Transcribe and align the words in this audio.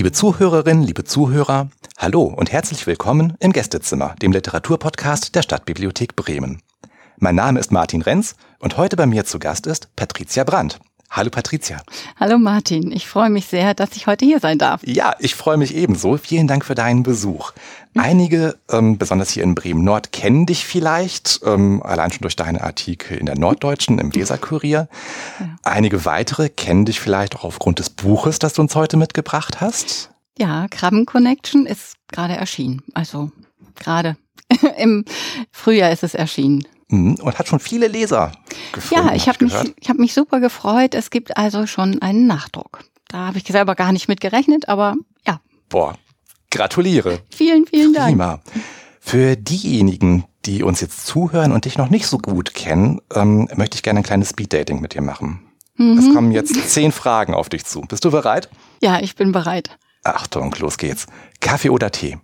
Liebe 0.00 0.12
Zuhörerinnen, 0.12 0.82
liebe 0.82 1.04
Zuhörer, 1.04 1.68
hallo 1.98 2.22
und 2.22 2.50
herzlich 2.50 2.86
willkommen 2.86 3.36
im 3.38 3.52
Gästezimmer, 3.52 4.14
dem 4.22 4.32
Literaturpodcast 4.32 5.34
der 5.34 5.42
Stadtbibliothek 5.42 6.16
Bremen. 6.16 6.62
Mein 7.18 7.34
Name 7.34 7.60
ist 7.60 7.70
Martin 7.70 8.00
Renz 8.00 8.34
und 8.60 8.78
heute 8.78 8.96
bei 8.96 9.04
mir 9.04 9.26
zu 9.26 9.38
Gast 9.38 9.66
ist 9.66 9.94
Patricia 9.96 10.44
Brandt. 10.44 10.80
Hallo 11.12 11.28
Patricia. 11.28 11.82
Hallo 12.20 12.38
Martin, 12.38 12.92
ich 12.92 13.08
freue 13.08 13.30
mich 13.30 13.46
sehr, 13.46 13.74
dass 13.74 13.96
ich 13.96 14.06
heute 14.06 14.24
hier 14.24 14.38
sein 14.38 14.58
darf. 14.58 14.80
Ja, 14.84 15.16
ich 15.18 15.34
freue 15.34 15.56
mich 15.56 15.74
ebenso. 15.74 16.16
Vielen 16.16 16.46
Dank 16.46 16.64
für 16.64 16.76
deinen 16.76 17.02
Besuch. 17.02 17.50
Einige, 17.96 18.56
ähm, 18.70 18.96
besonders 18.96 19.30
hier 19.30 19.42
in 19.42 19.56
Bremen 19.56 19.82
Nord, 19.82 20.12
kennen 20.12 20.46
dich 20.46 20.64
vielleicht, 20.64 21.40
ähm, 21.44 21.82
allein 21.82 22.12
schon 22.12 22.20
durch 22.20 22.36
deine 22.36 22.62
Artikel 22.62 23.18
in 23.18 23.26
der 23.26 23.36
Norddeutschen, 23.36 23.98
im 23.98 24.12
Leserkurier. 24.12 24.88
Ja. 25.40 25.56
Einige 25.64 26.04
weitere 26.04 26.48
kennen 26.48 26.84
dich 26.84 27.00
vielleicht 27.00 27.34
auch 27.34 27.42
aufgrund 27.42 27.80
des 27.80 27.90
Buches, 27.90 28.38
das 28.38 28.52
du 28.52 28.62
uns 28.62 28.76
heute 28.76 28.96
mitgebracht 28.96 29.60
hast. 29.60 30.10
Ja, 30.38 30.68
Krabben 30.70 31.06
Connection 31.06 31.66
ist 31.66 31.96
gerade 32.06 32.36
erschienen. 32.36 32.82
Also 32.94 33.32
gerade 33.74 34.16
im 34.78 35.04
Frühjahr 35.50 35.90
ist 35.90 36.04
es 36.04 36.14
erschienen. 36.14 36.64
Mhm. 36.86 37.16
Und 37.16 37.36
hat 37.36 37.48
schon 37.48 37.58
viele 37.60 37.88
Leser 37.88 38.30
gefunden. 38.72 39.08
Ja, 39.08 39.14
ich 39.14 39.28
habe 39.28 39.44
mich, 39.44 39.54
ich 39.80 39.88
hab 39.88 39.98
mich 39.98 40.14
super 40.14 40.40
gefreut. 40.40 40.94
Es 40.94 41.10
gibt 41.10 41.36
also 41.36 41.66
schon 41.66 42.00
einen 42.02 42.26
Nachdruck. 42.26 42.84
Da 43.08 43.26
habe 43.26 43.38
ich 43.38 43.44
selber 43.44 43.74
gar 43.74 43.92
nicht 43.92 44.08
mit 44.08 44.20
gerechnet, 44.20 44.68
aber 44.68 44.94
ja. 45.26 45.40
Boah, 45.68 45.96
gratuliere. 46.50 47.20
Vielen, 47.30 47.66
vielen 47.66 47.92
Dank. 47.92 48.08
Prima. 48.08 48.40
Für 49.00 49.36
diejenigen, 49.36 50.24
die 50.44 50.62
uns 50.62 50.80
jetzt 50.80 51.06
zuhören 51.06 51.52
und 51.52 51.64
dich 51.64 51.78
noch 51.78 51.90
nicht 51.90 52.06
so 52.06 52.18
gut 52.18 52.54
kennen, 52.54 53.00
ähm, 53.14 53.48
möchte 53.56 53.76
ich 53.76 53.82
gerne 53.82 54.00
ein 54.00 54.04
kleines 54.04 54.30
Speeddating 54.30 54.80
mit 54.80 54.94
dir 54.94 55.02
machen. 55.02 55.40
Mhm. 55.76 55.98
Es 55.98 56.14
kommen 56.14 56.30
jetzt 56.32 56.54
zehn 56.70 56.92
Fragen 56.92 57.34
auf 57.34 57.48
dich 57.48 57.64
zu. 57.64 57.80
Bist 57.82 58.04
du 58.04 58.10
bereit? 58.10 58.48
Ja, 58.82 59.00
ich 59.00 59.16
bin 59.16 59.32
bereit. 59.32 59.78
Achtung, 60.04 60.54
los 60.58 60.78
geht's. 60.78 61.06
Kaffee 61.40 61.70
oder 61.70 61.90
Tee? 61.90 62.18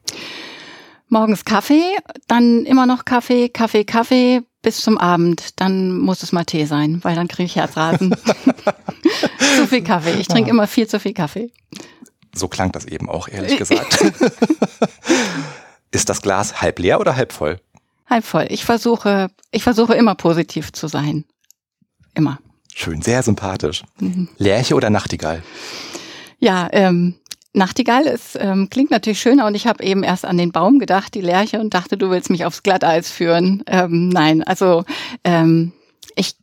Morgens 1.08 1.44
Kaffee, 1.44 1.96
dann 2.26 2.64
immer 2.64 2.86
noch 2.86 3.04
Kaffee, 3.04 3.48
Kaffee, 3.48 3.84
Kaffee, 3.84 4.42
bis 4.62 4.80
zum 4.80 4.98
Abend, 4.98 5.60
dann 5.60 5.96
muss 5.98 6.24
es 6.24 6.32
mal 6.32 6.44
Tee 6.44 6.64
sein, 6.64 6.98
weil 7.02 7.14
dann 7.14 7.28
kriege 7.28 7.46
ich 7.46 7.56
Herzrasen. 7.56 8.14
zu 9.56 9.66
viel 9.66 9.82
Kaffee. 9.82 10.18
Ich 10.18 10.28
trinke 10.28 10.50
immer 10.50 10.66
viel 10.66 10.86
zu 10.86 10.98
viel 11.00 11.14
Kaffee. 11.14 11.52
So 12.34 12.48
klang 12.48 12.72
das 12.72 12.84
eben 12.84 13.08
auch, 13.08 13.28
ehrlich 13.28 13.56
gesagt. 13.56 13.98
Ist 15.90 16.08
das 16.08 16.20
Glas 16.20 16.60
halb 16.60 16.78
leer 16.78 17.00
oder 17.00 17.16
halb 17.16 17.32
voll? 17.32 17.60
Halb 18.08 18.24
voll. 18.24 18.46
Ich 18.50 18.64
versuche, 18.64 19.28
ich 19.50 19.62
versuche 19.62 19.94
immer 19.94 20.14
positiv 20.14 20.72
zu 20.72 20.88
sein. 20.88 21.24
Immer. 22.14 22.38
Schön, 22.74 23.00
sehr 23.00 23.22
sympathisch. 23.22 23.84
Mhm. 24.00 24.28
Lerche 24.36 24.74
oder 24.74 24.90
Nachtigall? 24.90 25.42
Ja, 26.38 26.68
ähm, 26.72 27.14
Nachtigall 27.56 28.04
ist, 28.04 28.38
ähm, 28.38 28.68
klingt 28.70 28.90
natürlich 28.90 29.20
schöner 29.20 29.46
und 29.46 29.54
ich 29.54 29.66
habe 29.66 29.82
eben 29.82 30.02
erst 30.02 30.24
an 30.24 30.36
den 30.36 30.52
Baum 30.52 30.78
gedacht, 30.78 31.14
die 31.14 31.20
Lerche, 31.20 31.58
und 31.58 31.74
dachte, 31.74 31.96
du 31.96 32.10
willst 32.10 32.30
mich 32.30 32.44
aufs 32.44 32.62
Glatteis 32.62 33.10
führen. 33.10 33.64
Ähm, 33.66 34.10
nein, 34.10 34.42
also 34.42 34.84
ähm, 35.24 35.72
ich 36.14 36.36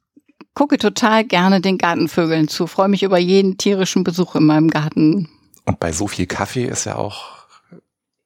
gucke 0.56 0.78
total 0.78 1.24
gerne 1.24 1.62
den 1.62 1.78
Gartenvögeln 1.78 2.48
zu, 2.48 2.68
freue 2.68 2.90
mich 2.90 3.04
über 3.04 3.20
jeden 3.20 3.58
tierischen 3.58 4.04
Besuch 4.04 4.36
in 4.36 4.46
meinem 4.46 4.70
Garten. 4.70 5.30
Und 5.66 5.80
bei 5.80 5.92
so 5.92 6.08
viel 6.08 6.26
Kaffee 6.26 6.66
ist 6.66 6.86
ja 6.86 6.96
auch 6.96 7.46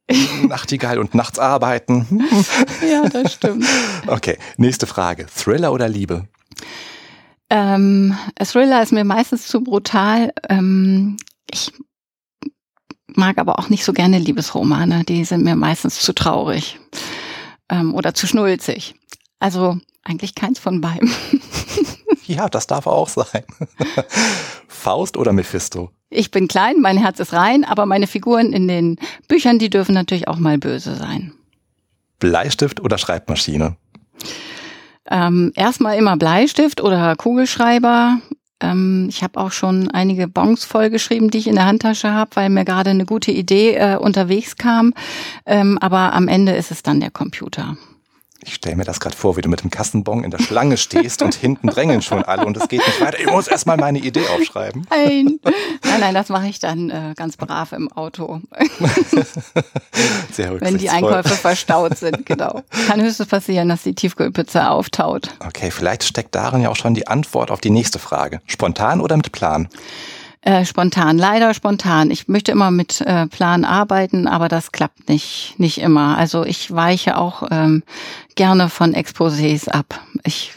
Nachtigall 0.47 0.97
und 0.99 1.13
nachts 1.13 1.39
arbeiten. 1.39 2.25
ja, 2.89 3.07
das 3.09 3.33
stimmt. 3.33 3.65
Okay, 4.07 4.37
nächste 4.55 4.87
Frage. 4.87 5.25
Thriller 5.27 5.73
oder 5.73 5.89
Liebe? 5.89 6.27
Ähm, 7.49 8.17
Thriller 8.41 8.81
ist 8.81 8.93
mir 8.93 9.03
meistens 9.03 9.47
zu 9.47 9.61
brutal. 9.61 10.31
Ähm, 10.49 11.17
ich 11.51 11.73
mag 13.17 13.37
aber 13.37 13.59
auch 13.59 13.69
nicht 13.69 13.83
so 13.83 13.93
gerne 13.93 14.19
Liebesromane. 14.19 15.03
Die 15.03 15.25
sind 15.25 15.43
mir 15.43 15.55
meistens 15.55 15.99
zu 15.99 16.13
traurig 16.13 16.79
ähm, 17.69 17.93
oder 17.93 18.13
zu 18.13 18.27
schnulzig. 18.27 18.95
Also 19.39 19.77
eigentlich 20.03 20.35
keins 20.35 20.59
von 20.59 20.81
beiden. 20.81 21.11
ja, 22.25 22.47
das 22.47 22.67
darf 22.67 22.87
auch 22.87 23.09
sein. 23.09 23.43
Faust 24.67 25.17
oder 25.17 25.33
Mephisto? 25.33 25.91
Ich 26.09 26.31
bin 26.31 26.47
klein, 26.47 26.77
mein 26.79 26.97
Herz 26.97 27.19
ist 27.19 27.33
rein, 27.33 27.65
aber 27.65 27.85
meine 27.85 28.07
Figuren 28.07 28.53
in 28.53 28.67
den 28.67 28.97
Büchern, 29.27 29.59
die 29.59 29.69
dürfen 29.69 29.93
natürlich 29.93 30.27
auch 30.27 30.37
mal 30.37 30.57
böse 30.57 30.95
sein. 30.95 31.33
Bleistift 32.19 32.79
oder 32.79 32.97
Schreibmaschine? 32.97 33.75
Ähm, 35.09 35.51
erstmal 35.55 35.97
immer 35.97 36.17
Bleistift 36.17 36.81
oder 36.81 37.15
Kugelschreiber 37.15 38.19
ähm, 38.61 39.07
ich 39.09 39.23
habe 39.23 39.39
auch 39.39 39.51
schon 39.51 39.89
einige 39.91 40.27
Bons 40.27 40.65
vollgeschrieben, 40.65 41.29
die 41.29 41.39
ich 41.39 41.47
in 41.47 41.55
der 41.55 41.65
Handtasche 41.65 42.11
habe, 42.11 42.31
weil 42.35 42.49
mir 42.49 42.65
gerade 42.65 42.89
eine 42.89 43.05
gute 43.05 43.31
Idee 43.31 43.75
äh, 43.75 43.97
unterwegs 43.97 44.55
kam. 44.55 44.93
Ähm, 45.45 45.77
aber 45.79 46.13
am 46.13 46.27
Ende 46.27 46.53
ist 46.53 46.71
es 46.71 46.83
dann 46.83 46.99
der 46.99 47.11
Computer. 47.11 47.77
Ich 48.47 48.55
stelle 48.55 48.77
mir 48.77 48.85
das 48.85 49.01
gerade 49.01 49.15
vor, 49.15 49.35
wie 49.35 49.41
du 49.41 49.49
mit 49.49 49.61
dem 49.61 49.69
Kassenbon 49.69 50.23
in 50.23 50.31
der 50.31 50.39
Schlange 50.39 50.77
stehst 50.77 51.21
und 51.21 51.35
hinten 51.35 51.67
drängeln 51.67 52.01
schon 52.01 52.23
alle 52.23 52.45
und 52.45 52.55
es 52.55 52.69
geht 52.69 52.79
nicht 52.79 53.01
weiter. 53.01 53.19
Ich 53.19 53.29
muss 53.29 53.49
erstmal 53.49 53.75
meine 53.75 53.99
Idee 53.99 54.25
aufschreiben. 54.27 54.87
Nein, 54.89 55.39
nein, 55.83 55.99
nein 55.99 56.13
das 56.13 56.29
mache 56.29 56.47
ich 56.47 56.59
dann 56.59 56.89
äh, 56.89 57.13
ganz 57.17 57.35
brav 57.35 57.73
im 57.73 57.91
Auto. 57.91 58.39
Sehr 60.31 60.61
Wenn 60.61 60.77
die 60.77 60.89
Einkäufe 60.89 61.35
verstaut 61.35 61.97
sind, 61.97 62.25
genau. 62.25 62.63
Kann 62.87 63.01
höchstens 63.01 63.27
passieren, 63.27 63.67
dass 63.67 63.83
die 63.83 63.93
Tiefkühlpizza 63.93 64.69
auftaut. 64.69 65.29
Okay, 65.45 65.69
vielleicht 65.69 66.05
steckt 66.05 66.33
darin 66.33 66.61
ja 66.61 66.69
auch 66.69 66.77
schon 66.77 66.93
die 66.93 67.07
Antwort 67.07 67.51
auf 67.51 67.59
die 67.59 67.69
nächste 67.69 67.99
Frage. 67.99 68.39
Spontan 68.45 69.01
oder 69.01 69.17
mit 69.17 69.33
Plan? 69.33 69.67
Äh, 70.41 70.65
spontan, 70.65 71.17
leider 71.17 71.53
spontan. 71.53 72.11
Ich 72.11 72.27
möchte 72.27 72.51
immer 72.51 72.71
mit 72.71 73.01
äh, 73.01 73.27
Plan 73.27 73.65
arbeiten, 73.65 74.27
aber 74.27 74.47
das 74.47 74.71
klappt 74.71 75.09
nicht, 75.09 75.55
nicht 75.57 75.79
immer. 75.79 76.17
Also 76.17 76.45
ich 76.45 76.71
weiche 76.71 77.17
auch 77.17 77.43
ähm, 77.51 77.83
gerne 78.35 78.69
von 78.69 78.93
Exposés 78.93 79.67
ab. 79.67 79.99
Ich 80.23 80.53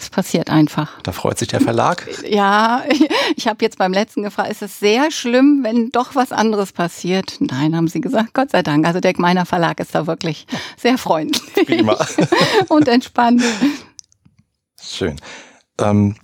es 0.00 0.10
passiert 0.10 0.48
einfach. 0.48 1.02
Da 1.02 1.10
freut 1.10 1.38
sich 1.38 1.48
der 1.48 1.60
Verlag. 1.60 2.08
Ja, 2.24 2.84
ich 3.36 3.48
habe 3.48 3.64
jetzt 3.64 3.78
beim 3.78 3.92
letzten 3.92 4.22
gefragt, 4.22 4.48
ist 4.48 4.62
es 4.62 4.78
sehr 4.78 5.10
schlimm, 5.10 5.64
wenn 5.64 5.90
doch 5.90 6.14
was 6.14 6.30
anderes 6.30 6.72
passiert? 6.72 7.38
Nein, 7.40 7.74
haben 7.74 7.88
sie 7.88 8.00
gesagt, 8.00 8.32
Gott 8.32 8.52
sei 8.52 8.62
Dank. 8.62 8.86
Also 8.86 9.00
der 9.00 9.12
meiner 9.16 9.44
Verlag 9.44 9.80
ist 9.80 9.96
da 9.96 10.06
wirklich 10.06 10.46
sehr 10.76 10.98
freundlich. 10.98 11.66
Prima. 11.66 11.98
und 12.68 12.86
entspannt. 12.86 13.42
Schön. 14.80 15.16
Ähm, 15.80 16.14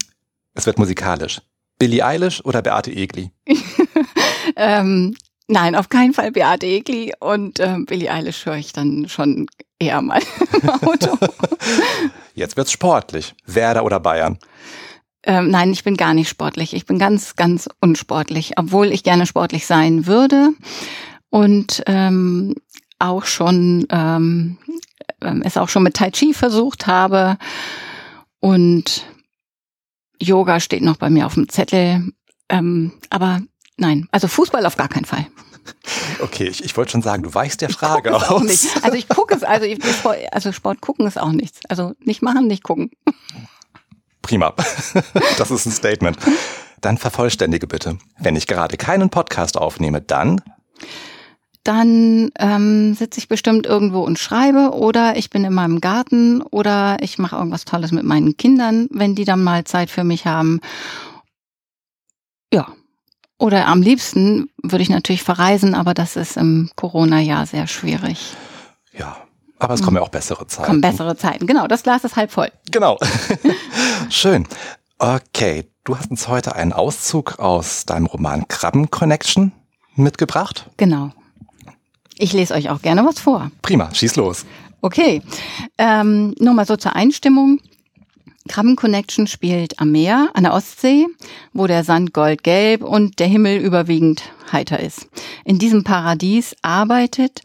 es 0.54 0.66
wird 0.66 0.78
musikalisch. 0.78 1.40
Billie 1.78 2.04
Eilish 2.04 2.44
oder 2.44 2.62
Beate 2.62 2.90
Egli? 2.90 3.30
ähm, 4.56 5.16
nein, 5.48 5.74
auf 5.74 5.88
keinen 5.88 6.14
Fall 6.14 6.32
Beate 6.32 6.66
Egli 6.66 7.12
und 7.20 7.60
ähm, 7.60 7.86
Billie 7.86 8.10
Eilish 8.10 8.46
höre 8.46 8.56
ich 8.56 8.72
dann 8.72 9.08
schon 9.08 9.46
eher 9.78 10.00
mal 10.02 10.22
im 10.52 10.68
Auto. 10.88 11.18
Jetzt 12.34 12.56
wird's 12.56 12.72
sportlich. 12.72 13.34
Werder 13.46 13.84
oder 13.84 14.00
Bayern? 14.00 14.38
Ähm, 15.26 15.50
nein, 15.50 15.72
ich 15.72 15.84
bin 15.84 15.96
gar 15.96 16.14
nicht 16.14 16.28
sportlich. 16.28 16.74
Ich 16.74 16.86
bin 16.86 16.98
ganz, 16.98 17.36
ganz 17.36 17.68
unsportlich, 17.80 18.58
obwohl 18.58 18.92
ich 18.92 19.02
gerne 19.04 19.26
sportlich 19.26 19.66
sein 19.66 20.06
würde 20.06 20.50
und 21.30 21.82
ähm, 21.86 22.54
auch 22.98 23.24
schon 23.24 23.86
ähm, 23.90 24.58
ähm 25.20 25.42
es 25.44 25.56
auch 25.56 25.68
schon 25.68 25.82
mit 25.82 25.94
Tai 25.94 26.10
Chi 26.10 26.34
versucht 26.34 26.86
habe 26.86 27.38
und 28.40 29.06
Yoga 30.24 30.60
steht 30.60 30.82
noch 30.82 30.96
bei 30.96 31.10
mir 31.10 31.26
auf 31.26 31.34
dem 31.34 31.48
Zettel. 31.48 32.12
Ähm, 32.48 32.92
aber 33.10 33.42
nein, 33.76 34.08
also 34.10 34.28
Fußball 34.28 34.64
auf 34.66 34.76
gar 34.76 34.88
keinen 34.88 35.04
Fall. 35.04 35.26
Okay, 36.20 36.49
ich, 36.49 36.62
ich 36.64 36.76
wollte 36.76 36.93
schon 36.93 37.02
sagen, 37.02 37.22
du 37.22 37.34
weichst 37.34 37.60
der 37.60 37.70
Frage 37.70 38.14
aus. 38.14 38.43
Nicht. 38.43 38.84
Also 38.84 38.96
ich 38.96 39.08
gucke 39.08 39.34
es, 39.34 39.43
also, 39.43 39.64
ich, 39.64 39.78
also 40.31 40.52
Sport 40.52 40.81
gucken 40.81 41.06
ist 41.06 41.19
auch 41.19 41.32
nichts. 41.32 41.60
Also 41.69 41.94
nicht 42.00 42.22
machen, 42.22 42.46
nicht 42.46 42.62
gucken. 42.62 42.90
Prima. 44.22 44.54
Das 45.38 45.50
ist 45.50 45.66
ein 45.66 45.72
Statement. 45.72 46.19
Dann 46.81 46.99
vervollständige 46.99 47.66
bitte. 47.66 47.99
Wenn 48.19 48.37
ich 48.37 48.46
gerade 48.46 48.76
keinen 48.76 49.10
Podcast 49.10 49.56
aufnehme, 49.56 50.00
dann 50.00 50.40
dann 51.64 52.31
ähm, 52.38 52.94
sitze 52.94 53.19
ich 53.19 53.28
bestimmt 53.28 53.66
irgendwo 53.66 54.00
und 54.00 54.19
schreibe 54.19 54.70
oder 54.75 55.16
ich 55.16 55.31
bin 55.31 55.44
in 55.44 55.55
meinem 55.55 55.81
Garten 55.81 56.43
oder 56.43 56.99
ich 57.00 57.19
mache 57.19 57.37
irgendwas 57.37 57.64
Tolles 57.64 57.90
mit 57.90 58.05
meinen 58.05 58.37
Kindern, 58.37 58.87
wenn 58.90 59.14
die 59.14 59.25
dann 59.25 59.43
mal 59.43 59.64
Zeit 59.64 59.90
für 59.90 60.05
mich 60.05 60.26
haben. 60.26 60.61
Ja. 62.52 62.69
Oder 63.38 63.66
am 63.66 63.82
liebsten 63.82 64.50
würde 64.62 64.82
ich 64.82 64.90
natürlich 64.90 65.22
verreisen, 65.22 65.75
aber 65.75 65.93
das 65.93 66.16
ist 66.16 66.37
im 66.37 66.70
Corona-Jahr 66.76 67.46
sehr 67.46 67.66
schwierig. 67.66 68.34
Ja, 68.93 69.16
aber 69.58 69.75
es 69.75 69.82
kommen 69.82 69.96
ja 69.96 70.02
auch 70.02 70.11
bessere 70.11 70.46
Zeiten. 70.46 70.66
Kommen 70.66 70.81
bessere 70.81 71.16
Zeiten, 71.16 71.46
genau. 71.46 71.66
Das 71.66 71.82
Glas 71.82 72.05
ist 72.05 72.16
halb 72.16 72.31
voll. 72.31 72.50
Genau. 72.70 72.99
Schön. 74.08 74.46
Okay, 74.99 75.69
du 75.82 75.99
hast 75.99 76.11
uns 76.11 76.28
heute 76.28 76.55
einen 76.55 76.72
Auszug 76.72 77.38
aus 77.38 77.87
deinem 77.87 78.06
Roman 78.06 78.46
Krabben 78.49 78.90
Connection 78.90 79.52
mitgebracht. 79.96 80.70
Genau. 80.76 81.11
Ich 82.16 82.32
lese 82.32 82.55
euch 82.55 82.70
auch 82.70 82.82
gerne 82.82 83.05
was 83.05 83.19
vor. 83.19 83.50
Prima, 83.62 83.93
schieß 83.93 84.16
los. 84.16 84.44
Okay, 84.81 85.22
ähm, 85.78 86.34
nur 86.38 86.55
mal 86.55 86.66
so 86.66 86.76
zur 86.76 86.94
Einstimmung. 86.94 87.61
Krabben 88.49 88.76
Connection 88.76 89.26
spielt 89.26 89.81
am 89.81 89.93
Meer, 89.93 90.28
an 90.34 90.43
der 90.44 90.52
Ostsee, 90.52 91.06
wo 91.55 91.66
der 91.66 91.82
Sand 91.82 92.12
goldgelb 92.12 92.82
und 92.82 93.19
der 93.19 93.26
Himmel 93.26 93.58
überwiegend 93.58 94.22
heiter 94.52 94.81
ist. 94.81 95.08
In 95.44 95.58
diesem 95.58 95.82
Paradies 95.82 96.55
arbeitet 96.61 97.40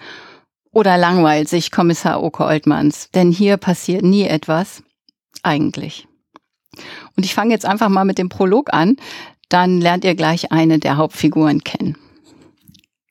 oder 0.72 0.98
langweilt 0.98 1.48
sich 1.48 1.72
Kommissar 1.72 2.22
Oke 2.22 2.44
Oltmanns, 2.44 3.10
denn 3.12 3.32
hier 3.32 3.56
passiert 3.56 4.04
nie 4.04 4.26
etwas, 4.26 4.84
eigentlich. 5.42 6.08
Und 7.16 7.26
ich 7.26 7.34
fange 7.34 7.54
jetzt 7.54 7.66
einfach 7.66 7.90
mal 7.90 8.06
mit 8.06 8.18
dem 8.18 8.30
Prolog 8.30 8.74
an, 8.74 8.98
dann 9.48 9.80
lernt 9.80 10.04
ihr 10.04 10.16
gleich 10.16 10.52
eine 10.52 10.80
der 10.80 10.98
Hauptfiguren 10.98 11.64
kennen. 11.64 11.98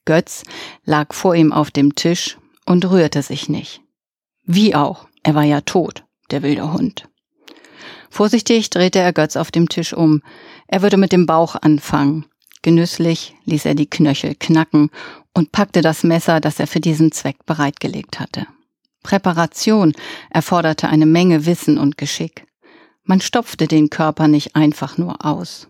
Götz 0.08 0.42
lag 0.86 1.12
vor 1.12 1.34
ihm 1.34 1.52
auf 1.52 1.70
dem 1.70 1.94
Tisch 1.94 2.38
und 2.64 2.88
rührte 2.88 3.20
sich 3.20 3.50
nicht. 3.50 3.82
Wie 4.46 4.74
auch, 4.74 5.06
er 5.22 5.34
war 5.34 5.42
ja 5.42 5.60
tot, 5.60 6.04
der 6.30 6.42
wilde 6.42 6.72
Hund. 6.72 7.06
Vorsichtig 8.08 8.70
drehte 8.70 9.00
er 9.00 9.12
Götz 9.12 9.36
auf 9.36 9.50
dem 9.50 9.68
Tisch 9.68 9.92
um. 9.92 10.22
Er 10.66 10.80
würde 10.80 10.96
mit 10.96 11.12
dem 11.12 11.26
Bauch 11.26 11.56
anfangen. 11.56 12.24
Genüsslich 12.62 13.34
ließ 13.44 13.66
er 13.66 13.74
die 13.74 13.90
Knöchel 13.90 14.34
knacken 14.34 14.88
und 15.34 15.52
packte 15.52 15.82
das 15.82 16.04
Messer, 16.04 16.40
das 16.40 16.58
er 16.58 16.66
für 16.66 16.80
diesen 16.80 17.12
Zweck 17.12 17.44
bereitgelegt 17.44 18.18
hatte. 18.18 18.46
Präparation 19.02 19.92
erforderte 20.30 20.88
eine 20.88 21.04
Menge 21.04 21.44
Wissen 21.44 21.76
und 21.76 21.98
Geschick. 21.98 22.46
Man 23.04 23.20
stopfte 23.20 23.68
den 23.68 23.90
Körper 23.90 24.26
nicht 24.26 24.56
einfach 24.56 24.96
nur 24.96 25.26
aus. 25.26 25.68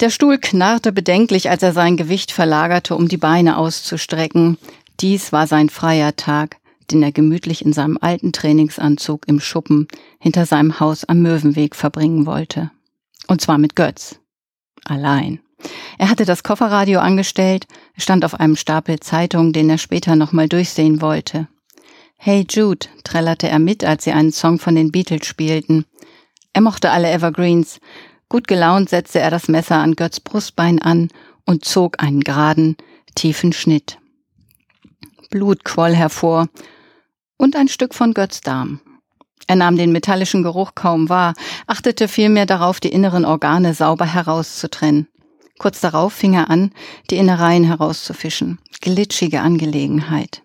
Der 0.00 0.10
Stuhl 0.10 0.38
knarrte 0.38 0.92
bedenklich, 0.92 1.50
als 1.50 1.62
er 1.62 1.72
sein 1.72 1.96
Gewicht 1.96 2.32
verlagerte, 2.32 2.96
um 2.96 3.08
die 3.08 3.16
Beine 3.16 3.56
auszustrecken. 3.56 4.58
Dies 5.00 5.32
war 5.32 5.46
sein 5.46 5.68
freier 5.68 6.16
Tag, 6.16 6.56
den 6.90 7.02
er 7.02 7.12
gemütlich 7.12 7.64
in 7.64 7.72
seinem 7.72 7.98
alten 8.00 8.32
Trainingsanzug 8.32 9.28
im 9.28 9.38
Schuppen 9.38 9.86
hinter 10.18 10.46
seinem 10.46 10.80
Haus 10.80 11.04
am 11.04 11.22
Möwenweg 11.22 11.76
verbringen 11.76 12.26
wollte. 12.26 12.70
Und 13.28 13.40
zwar 13.40 13.58
mit 13.58 13.76
Götz. 13.76 14.18
Allein. 14.84 15.40
Er 15.96 16.10
hatte 16.10 16.24
das 16.24 16.42
Kofferradio 16.42 16.98
angestellt, 16.98 17.66
stand 17.96 18.24
auf 18.24 18.38
einem 18.38 18.56
Stapel 18.56 19.00
Zeitungen, 19.00 19.52
den 19.52 19.70
er 19.70 19.78
später 19.78 20.16
nochmal 20.16 20.48
durchsehen 20.48 21.00
wollte. 21.00 21.48
Hey 22.16 22.46
Jude, 22.48 22.86
trällerte 23.04 23.48
er 23.48 23.58
mit, 23.58 23.84
als 23.84 24.04
sie 24.04 24.12
einen 24.12 24.32
Song 24.32 24.58
von 24.58 24.74
den 24.74 24.90
Beatles 24.90 25.26
spielten. 25.26 25.84
Er 26.52 26.62
mochte 26.62 26.90
alle 26.90 27.10
Evergreens. 27.10 27.80
Gut 28.34 28.48
gelaunt 28.48 28.88
setzte 28.88 29.20
er 29.20 29.30
das 29.30 29.46
Messer 29.46 29.76
an 29.76 29.94
Götz 29.94 30.18
Brustbein 30.18 30.82
an 30.82 31.08
und 31.46 31.64
zog 31.64 32.02
einen 32.02 32.18
geraden, 32.18 32.76
tiefen 33.14 33.52
Schnitt. 33.52 34.00
Blut 35.30 35.62
quoll 35.62 35.94
hervor 35.94 36.48
und 37.36 37.54
ein 37.54 37.68
Stück 37.68 37.94
von 37.94 38.12
Götz 38.12 38.40
Darm. 38.40 38.80
Er 39.46 39.54
nahm 39.54 39.76
den 39.76 39.92
metallischen 39.92 40.42
Geruch 40.42 40.74
kaum 40.74 41.08
wahr, 41.08 41.34
achtete 41.68 42.08
vielmehr 42.08 42.44
darauf, 42.44 42.80
die 42.80 42.88
inneren 42.90 43.24
Organe 43.24 43.72
sauber 43.72 44.06
herauszutrennen. 44.06 45.06
Kurz 45.60 45.80
darauf 45.80 46.12
fing 46.12 46.34
er 46.34 46.50
an, 46.50 46.72
die 47.10 47.18
Innereien 47.18 47.62
herauszufischen. 47.62 48.58
Glitschige 48.80 49.42
Angelegenheit. 49.42 50.42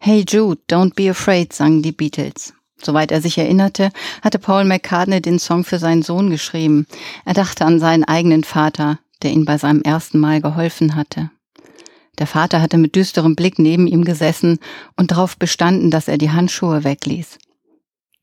Hey 0.00 0.24
Jude, 0.28 0.60
don't 0.68 0.96
be 0.96 1.08
afraid, 1.08 1.52
sangen 1.52 1.82
die 1.82 1.92
Beatles. 1.92 2.55
Soweit 2.82 3.10
er 3.10 3.20
sich 3.20 3.38
erinnerte, 3.38 3.90
hatte 4.22 4.38
Paul 4.38 4.64
McCartney 4.64 5.20
den 5.20 5.38
Song 5.38 5.64
für 5.64 5.78
seinen 5.78 6.02
Sohn 6.02 6.30
geschrieben. 6.30 6.86
Er 7.24 7.34
dachte 7.34 7.64
an 7.64 7.80
seinen 7.80 8.04
eigenen 8.04 8.44
Vater, 8.44 8.98
der 9.22 9.32
ihn 9.32 9.44
bei 9.44 9.58
seinem 9.58 9.82
ersten 9.82 10.18
Mal 10.18 10.40
geholfen 10.40 10.94
hatte. 10.94 11.30
Der 12.18 12.26
Vater 12.26 12.62
hatte 12.62 12.78
mit 12.78 12.94
düsterem 12.96 13.36
Blick 13.36 13.58
neben 13.58 13.86
ihm 13.86 14.04
gesessen 14.04 14.58
und 14.96 15.10
darauf 15.10 15.36
bestanden, 15.36 15.90
dass 15.90 16.08
er 16.08 16.18
die 16.18 16.30
Handschuhe 16.30 16.84
wegließ. 16.84 17.38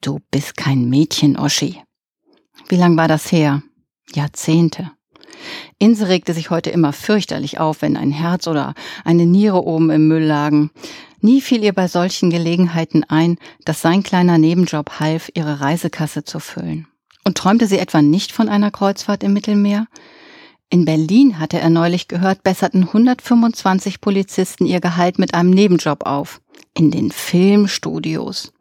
Du 0.02 0.20
bist 0.32 0.58
kein 0.58 0.90
Mädchen, 0.90 1.38
Oschi. 1.38 1.82
Wie 2.70 2.76
lang 2.76 2.98
war 2.98 3.08
das 3.08 3.32
her? 3.32 3.62
Jahrzehnte. 4.14 4.92
Inse 5.80 6.08
regte 6.08 6.34
sich 6.34 6.50
heute 6.50 6.70
immer 6.70 6.94
fürchterlich 6.94 7.60
auf, 7.60 7.82
wenn 7.82 7.98
ein 7.98 8.12
Herz 8.12 8.48
oder 8.48 8.74
eine 9.04 9.26
Niere 9.26 9.64
oben 9.64 9.90
im 9.90 10.08
Müll 10.08 10.24
lagen. 10.24 10.72
Nie 11.26 11.40
fiel 11.40 11.64
ihr 11.64 11.72
bei 11.72 11.88
solchen 11.88 12.30
Gelegenheiten 12.30 13.06
ein, 13.06 13.38
dass 13.64 13.82
sein 13.82 14.04
kleiner 14.04 14.38
Nebenjob 14.38 15.00
half, 15.00 15.32
ihre 15.34 15.62
Reisekasse 15.62 16.26
zu 16.26 16.42
füllen. 16.42 16.86
Und 17.24 17.38
träumte 17.38 17.66
sie 17.66 17.78
etwa 17.78 18.02
nicht 18.02 18.34
von 18.34 18.50
einer 18.50 18.72
Kreuzfahrt 18.72 19.24
im 19.24 19.32
Mittelmeer? 19.32 19.88
In 20.70 20.84
Berlin, 20.84 21.40
hatte 21.40 21.60
er 21.60 21.70
neulich 21.70 22.10
gehört, 22.10 22.44
besserten 22.44 22.84
125 22.84 24.02
Polizisten 24.02 24.66
ihr 24.66 24.82
Gehalt 24.82 25.18
mit 25.18 25.34
einem 25.34 25.52
Nebenjob 25.52 26.06
auf. 26.06 26.42
In 26.74 26.92
den 26.92 27.10
Filmstudios. 27.10 28.52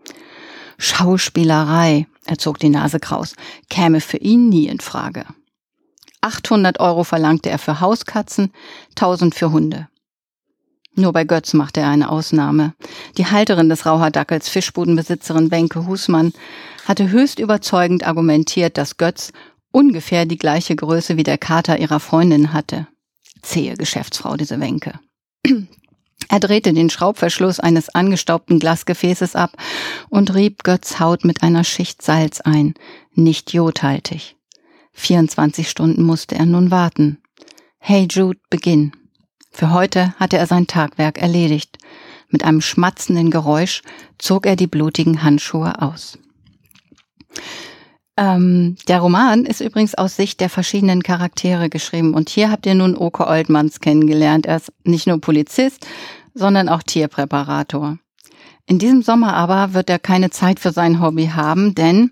Schauspielerei, 0.78 2.06
er 2.26 2.38
zog 2.38 2.60
die 2.60 2.68
Nase 2.68 3.00
kraus, 3.00 3.34
käme 3.70 4.00
für 4.00 4.18
ihn 4.18 4.48
nie 4.48 4.68
in 4.68 4.78
Frage. 4.78 5.26
800 6.20 6.78
Euro 6.78 7.02
verlangte 7.02 7.50
er 7.50 7.58
für 7.58 7.80
Hauskatzen, 7.80 8.52
1000 8.90 9.34
für 9.34 9.50
Hunde. 9.50 9.88
Nur 10.94 11.12
bei 11.12 11.24
Götz 11.24 11.54
machte 11.54 11.80
er 11.80 11.88
eine 11.88 12.10
Ausnahme. 12.10 12.74
Die 13.16 13.26
Halterin 13.26 13.68
des 13.68 13.86
Raucherdackels, 13.86 14.48
Fischbudenbesitzerin 14.48 15.50
Wenke 15.50 15.86
Husmann, 15.86 16.32
hatte 16.84 17.10
höchst 17.10 17.38
überzeugend 17.38 18.06
argumentiert, 18.06 18.76
dass 18.76 18.98
Götz 18.98 19.32
ungefähr 19.70 20.26
die 20.26 20.36
gleiche 20.36 20.76
Größe 20.76 21.16
wie 21.16 21.22
der 21.22 21.38
Kater 21.38 21.78
ihrer 21.78 21.98
Freundin 21.98 22.52
hatte. 22.52 22.86
Zähe 23.40 23.74
Geschäftsfrau, 23.76 24.36
diese 24.36 24.60
Wenke. 24.60 24.98
Er 26.28 26.40
drehte 26.40 26.72
den 26.72 26.88
Schraubverschluss 26.88 27.60
eines 27.60 27.90
angestaubten 27.90 28.58
Glasgefäßes 28.58 29.36
ab 29.36 29.50
und 30.08 30.34
rieb 30.34 30.62
Götz 30.64 30.98
Haut 30.98 31.26
mit 31.26 31.42
einer 31.42 31.62
Schicht 31.62 32.00
Salz 32.00 32.40
ein, 32.40 32.72
nicht 33.12 33.52
jodhaltig. 33.52 34.36
24 34.94 35.68
Stunden 35.68 36.04
musste 36.04 36.36
er 36.36 36.46
nun 36.46 36.70
warten. 36.70 37.18
Hey 37.78 38.06
Jude, 38.10 38.38
beginn. 38.48 38.92
Für 39.52 39.70
heute 39.70 40.14
hatte 40.18 40.38
er 40.38 40.46
sein 40.46 40.66
Tagwerk 40.66 41.18
erledigt. 41.18 41.78
Mit 42.28 42.44
einem 42.44 42.62
schmatzenden 42.62 43.30
Geräusch 43.30 43.82
zog 44.18 44.46
er 44.46 44.56
die 44.56 44.66
blutigen 44.66 45.22
Handschuhe 45.22 45.80
aus. 45.82 46.18
Ähm, 48.16 48.76
der 48.88 49.00
Roman 49.00 49.44
ist 49.44 49.60
übrigens 49.60 49.94
aus 49.94 50.16
Sicht 50.16 50.40
der 50.40 50.50
verschiedenen 50.50 51.02
Charaktere 51.02 51.68
geschrieben 51.70 52.14
und 52.14 52.28
hier 52.28 52.50
habt 52.50 52.66
ihr 52.66 52.74
nun 52.74 52.96
Oke 52.96 53.26
Oldmanns 53.26 53.80
kennengelernt. 53.80 54.46
Er 54.46 54.56
ist 54.56 54.72
nicht 54.84 55.06
nur 55.06 55.20
Polizist, 55.20 55.86
sondern 56.34 56.68
auch 56.68 56.82
Tierpräparator. 56.82 57.98
In 58.66 58.78
diesem 58.78 59.02
Sommer 59.02 59.34
aber 59.34 59.74
wird 59.74 59.90
er 59.90 59.98
keine 59.98 60.30
Zeit 60.30 60.60
für 60.60 60.72
sein 60.72 61.00
Hobby 61.00 61.28
haben, 61.34 61.74
denn, 61.74 62.10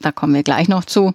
da 0.00 0.10
kommen 0.10 0.34
wir 0.34 0.42
gleich 0.42 0.68
noch 0.68 0.84
zu, 0.84 1.12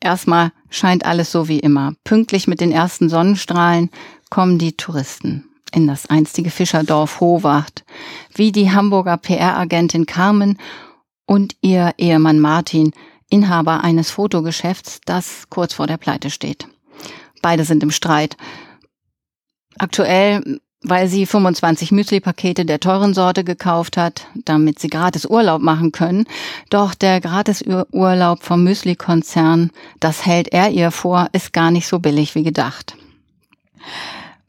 erstmal 0.00 0.52
scheint 0.68 1.04
alles 1.04 1.32
so 1.32 1.48
wie 1.48 1.60
immer. 1.60 1.94
Pünktlich 2.04 2.46
mit 2.46 2.60
den 2.60 2.72
ersten 2.72 3.08
Sonnenstrahlen 3.08 3.90
kommen 4.30 4.58
die 4.58 4.76
Touristen 4.76 5.44
in 5.72 5.86
das 5.86 6.06
einstige 6.06 6.50
Fischerdorf 6.50 7.20
Hohwacht, 7.20 7.84
wie 8.34 8.52
die 8.52 8.72
Hamburger 8.72 9.16
PR-Agentin 9.16 10.06
Carmen 10.06 10.58
und 11.26 11.56
ihr 11.60 11.92
Ehemann 11.98 12.40
Martin 12.40 12.92
Inhaber 13.28 13.84
eines 13.84 14.10
Fotogeschäfts, 14.10 15.00
das 15.04 15.48
kurz 15.50 15.74
vor 15.74 15.86
der 15.86 15.96
Pleite 15.96 16.30
steht. 16.30 16.66
Beide 17.42 17.64
sind 17.64 17.82
im 17.82 17.92
Streit. 17.92 18.36
Aktuell, 19.78 20.60
weil 20.82 21.08
sie 21.08 21.26
25 21.26 21.92
Müsli-Pakete 21.92 22.64
der 22.64 22.80
teuren 22.80 23.14
Sorte 23.14 23.44
gekauft 23.44 23.96
hat, 23.96 24.26
damit 24.44 24.78
sie 24.78 24.88
gratis 24.88 25.26
Urlaub 25.26 25.62
machen 25.62 25.92
können. 25.92 26.26
Doch 26.70 26.94
der 26.94 27.20
Gratis-Urlaub 27.20 28.42
vom 28.42 28.64
Müsli-Konzern, 28.64 29.70
das 30.00 30.26
hält 30.26 30.48
er 30.48 30.70
ihr 30.70 30.90
vor, 30.90 31.28
ist 31.32 31.52
gar 31.52 31.70
nicht 31.70 31.86
so 31.86 31.98
billig 31.98 32.34
wie 32.34 32.42
gedacht. 32.42 32.96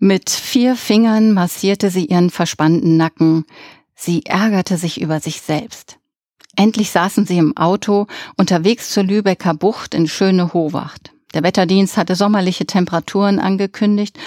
Mit 0.03 0.31
vier 0.31 0.75
Fingern 0.75 1.31
massierte 1.31 1.91
sie 1.91 2.05
ihren 2.05 2.31
verspannten 2.31 2.98
Nacken. 2.98 3.46
Sie 3.93 4.25
ärgerte 4.25 4.77
sich 4.77 5.00
über 5.00 5.20
sich 5.20 5.41
selbst. 5.41 6.00
Endlich 6.55 6.89
saßen 6.89 7.27
sie 7.27 7.38
im 7.38 7.55
Auto 7.55 8.08
unterwegs 8.36 8.89
zur 8.89 9.03
Lübecker 9.03 9.53
Bucht 9.53 9.93
in 9.93 10.08
schöne 10.08 10.53
Hohwacht. 10.53 11.12
Der 11.36 11.43
Wetterdienst 11.43 11.98
hatte 11.98 12.15
sommerliche 12.15 12.65
Temperaturen 12.65 13.38
angekündigt 13.38 14.17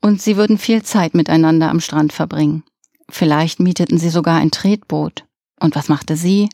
und 0.00 0.20
sie 0.20 0.36
würden 0.36 0.58
viel 0.58 0.82
Zeit 0.82 1.14
miteinander 1.14 1.70
am 1.70 1.78
Strand 1.78 2.12
verbringen. 2.12 2.64
Vielleicht 3.08 3.60
mieteten 3.60 3.98
sie 3.98 4.10
sogar 4.10 4.40
ein 4.40 4.50
Tretboot. 4.50 5.26
Und 5.60 5.76
was 5.76 5.88
machte 5.88 6.16
sie? 6.16 6.48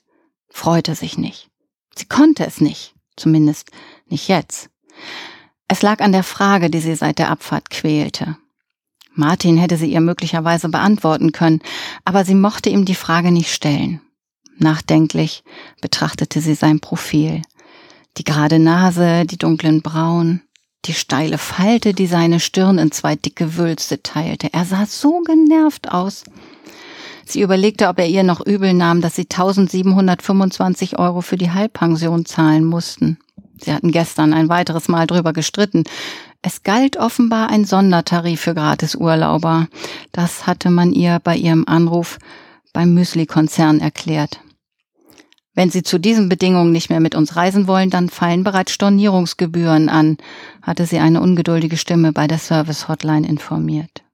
Freute 0.51 0.95
sich 0.95 1.17
nicht. 1.17 1.49
Sie 1.95 2.05
konnte 2.05 2.45
es 2.45 2.61
nicht, 2.61 2.95
zumindest 3.17 3.71
nicht 4.07 4.29
jetzt. 4.29 4.69
Es 5.67 5.81
lag 5.81 6.01
an 6.01 6.13
der 6.13 6.25
Frage, 6.25 6.69
die 6.69 6.81
sie 6.81 6.95
seit 6.95 7.19
der 7.19 7.31
Abfahrt 7.31 7.71
quälte. 7.71 8.37
Martin 9.17 9.57
hätte 9.57 9.77
sie 9.77 9.93
ihr 9.93 10.01
möglicherweise 10.01 10.69
beantworten 10.69 11.33
können, 11.33 11.61
aber 12.05 12.25
sie 12.25 12.35
mochte 12.35 12.71
ihm 12.71 12.85
die 12.85 12.95
Frage 12.95 13.33
nicht 13.33 13.53
stellen. 13.53 14.01
Nachdenklich 14.59 15.43
betrachtete 15.81 16.41
sie 16.41 16.55
sein 16.55 16.81
Profil. 16.81 17.43
Die 18.17 18.25
gerade 18.25 18.59
Nase, 18.59 19.27
die 19.27 19.37
dunklen 19.37 19.83
Brauen, 19.83 20.43
die 20.87 20.95
steile 20.95 21.39
Falte, 21.39 21.93
die 21.93 22.07
seine 22.07 22.41
Stirn 22.41 22.79
in 22.79 22.93
zwei 22.93 23.17
dicke 23.17 23.57
Wülste 23.57 24.03
teilte. 24.03 24.53
Er 24.53 24.65
sah 24.65 24.87
so 24.87 25.21
genervt 25.21 25.91
aus. 25.91 26.25
Sie 27.27 27.43
überlegte, 27.43 27.89
ob 27.89 27.99
er 27.99 28.07
ihr 28.07 28.23
noch 28.23 28.41
übel 28.41 28.73
nahm, 28.73 29.01
dass 29.01 29.17
sie 29.17 29.23
1725 29.23 30.99
Euro 30.99 31.23
für 31.23 31.37
die 31.37 31.51
Halbpension 31.51 32.25
zahlen 32.25 32.65
mussten. 32.65 33.19
Sie 33.61 33.73
hatten 33.73 33.91
gestern 33.91 34.33
ein 34.33 34.49
weiteres 34.49 34.89
Mal 34.89 35.07
drüber 35.07 35.33
gestritten. 35.33 35.85
Es 36.47 36.63
galt 36.63 36.97
offenbar 36.97 37.51
ein 37.51 37.65
Sondertarif 37.65 38.43
für 38.43 38.55
Gratisurlauber. 38.55 39.67
Das 40.13 40.47
hatte 40.47 40.71
man 40.71 40.93
ihr 40.93 41.19
bei 41.19 41.37
ihrem 41.37 41.65
Anruf 41.67 42.21
beim 42.73 42.95
Müsli-Konzern 42.95 43.81
erklärt. 43.81 44.39
Wenn 45.55 45.71
Sie 45.71 45.83
zu 45.83 45.99
diesen 45.99 46.29
Bedingungen 46.29 46.71
nicht 46.71 46.89
mehr 46.89 47.01
mit 47.01 47.17
uns 47.17 47.35
reisen 47.35 47.67
wollen, 47.67 47.91
dann 47.91 48.11
fallen 48.11 48.45
bereits 48.45 48.71
Stornierungsgebühren 48.71 49.89
an, 49.89 50.19
hatte 50.63 50.87
sie 50.87 51.01
eine 51.01 51.21
ungeduldige 51.21 51.77
Stimme 51.77 52.13
bei 52.13 52.29
der 52.29 52.39
Service-Hotline 52.39 53.27
informiert. 53.27 54.05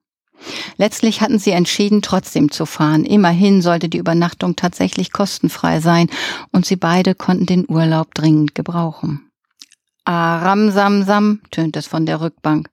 Letztlich 0.79 1.21
hatten 1.21 1.39
sie 1.39 1.51
entschieden, 1.51 2.01
trotzdem 2.01 2.51
zu 2.51 2.65
fahren. 2.65 3.05
Immerhin 3.05 3.61
sollte 3.61 3.91
die 3.91 3.99
Übernachtung 3.99 4.57
tatsächlich 4.57 5.13
kostenfrei 5.13 5.81
sein 5.81 6.09
und 6.51 6.65
sie 6.65 6.77
beide 6.77 7.15
konnten 7.15 7.45
den 7.45 7.67
Urlaub 7.69 8.15
dringend 8.15 8.55
gebrauchen. 8.55 9.29
Aram 10.05 10.71
sam 10.71 11.05
sam, 11.05 11.41
tönt 11.51 11.77
es 11.77 11.87
von 11.87 12.07
der 12.07 12.21
Rückbank. 12.21 12.69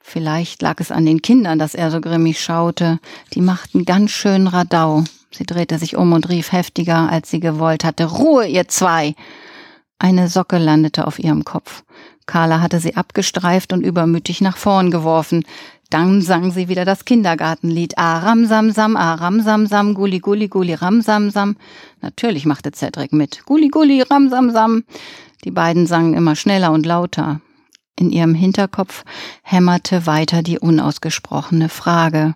Vielleicht 0.00 0.60
lag 0.60 0.80
es 0.80 0.90
an 0.90 1.06
den 1.06 1.22
Kindern, 1.22 1.58
dass 1.58 1.74
er 1.74 1.90
so 1.90 2.00
grimmig 2.00 2.42
schaute. 2.42 2.98
Die 3.32 3.40
machten 3.40 3.84
ganz 3.84 4.10
schön 4.10 4.46
Radau. 4.46 5.04
Sie 5.30 5.44
drehte 5.44 5.78
sich 5.78 5.96
um 5.96 6.12
und 6.12 6.28
rief 6.28 6.52
heftiger, 6.52 7.08
als 7.08 7.30
sie 7.30 7.40
gewollt 7.40 7.84
hatte. 7.84 8.04
Ruhe, 8.04 8.46
ihr 8.46 8.68
zwei! 8.68 9.14
Eine 9.98 10.28
Socke 10.28 10.58
landete 10.58 11.06
auf 11.06 11.18
ihrem 11.18 11.44
Kopf. 11.44 11.84
Carla 12.26 12.60
hatte 12.60 12.80
sie 12.80 12.96
abgestreift 12.96 13.72
und 13.72 13.82
übermütig 13.82 14.40
nach 14.40 14.56
vorn 14.56 14.90
geworfen. 14.90 15.44
Dann 15.90 16.22
sang 16.22 16.50
sie 16.50 16.68
wieder 16.68 16.84
das 16.84 17.04
Kindergartenlied. 17.04 17.98
Aram 17.98 18.46
sam 18.46 18.72
sam, 18.72 18.96
aram 18.96 19.40
sam 19.42 19.66
sam, 19.66 19.94
guli 19.94 20.20
guli 20.20 20.48
guli 20.48 20.74
ram 20.74 21.02
sam 21.02 21.30
sam. 21.30 21.56
Natürlich 22.00 22.46
machte 22.46 22.72
Cedric 22.72 23.12
mit. 23.12 23.44
Guli 23.46 23.68
guli 23.68 24.02
ram 24.02 24.28
sam 24.28 24.50
sam. 24.50 24.84
Die 25.44 25.50
beiden 25.50 25.86
sangen 25.86 26.14
immer 26.14 26.36
schneller 26.36 26.72
und 26.72 26.86
lauter. 26.86 27.40
In 27.98 28.10
ihrem 28.10 28.34
Hinterkopf 28.34 29.04
hämmerte 29.42 30.06
weiter 30.06 30.42
die 30.42 30.58
unausgesprochene 30.58 31.68
Frage. 31.68 32.34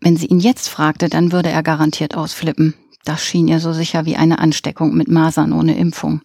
Wenn 0.00 0.16
sie 0.16 0.26
ihn 0.26 0.40
jetzt 0.40 0.68
fragte, 0.68 1.08
dann 1.08 1.32
würde 1.32 1.50
er 1.50 1.62
garantiert 1.62 2.16
ausflippen. 2.16 2.74
Das 3.04 3.24
schien 3.24 3.48
ihr 3.48 3.60
so 3.60 3.72
sicher 3.72 4.04
wie 4.04 4.16
eine 4.16 4.38
Ansteckung 4.38 4.94
mit 4.94 5.08
Masern 5.08 5.52
ohne 5.52 5.76
Impfung. 5.76 6.20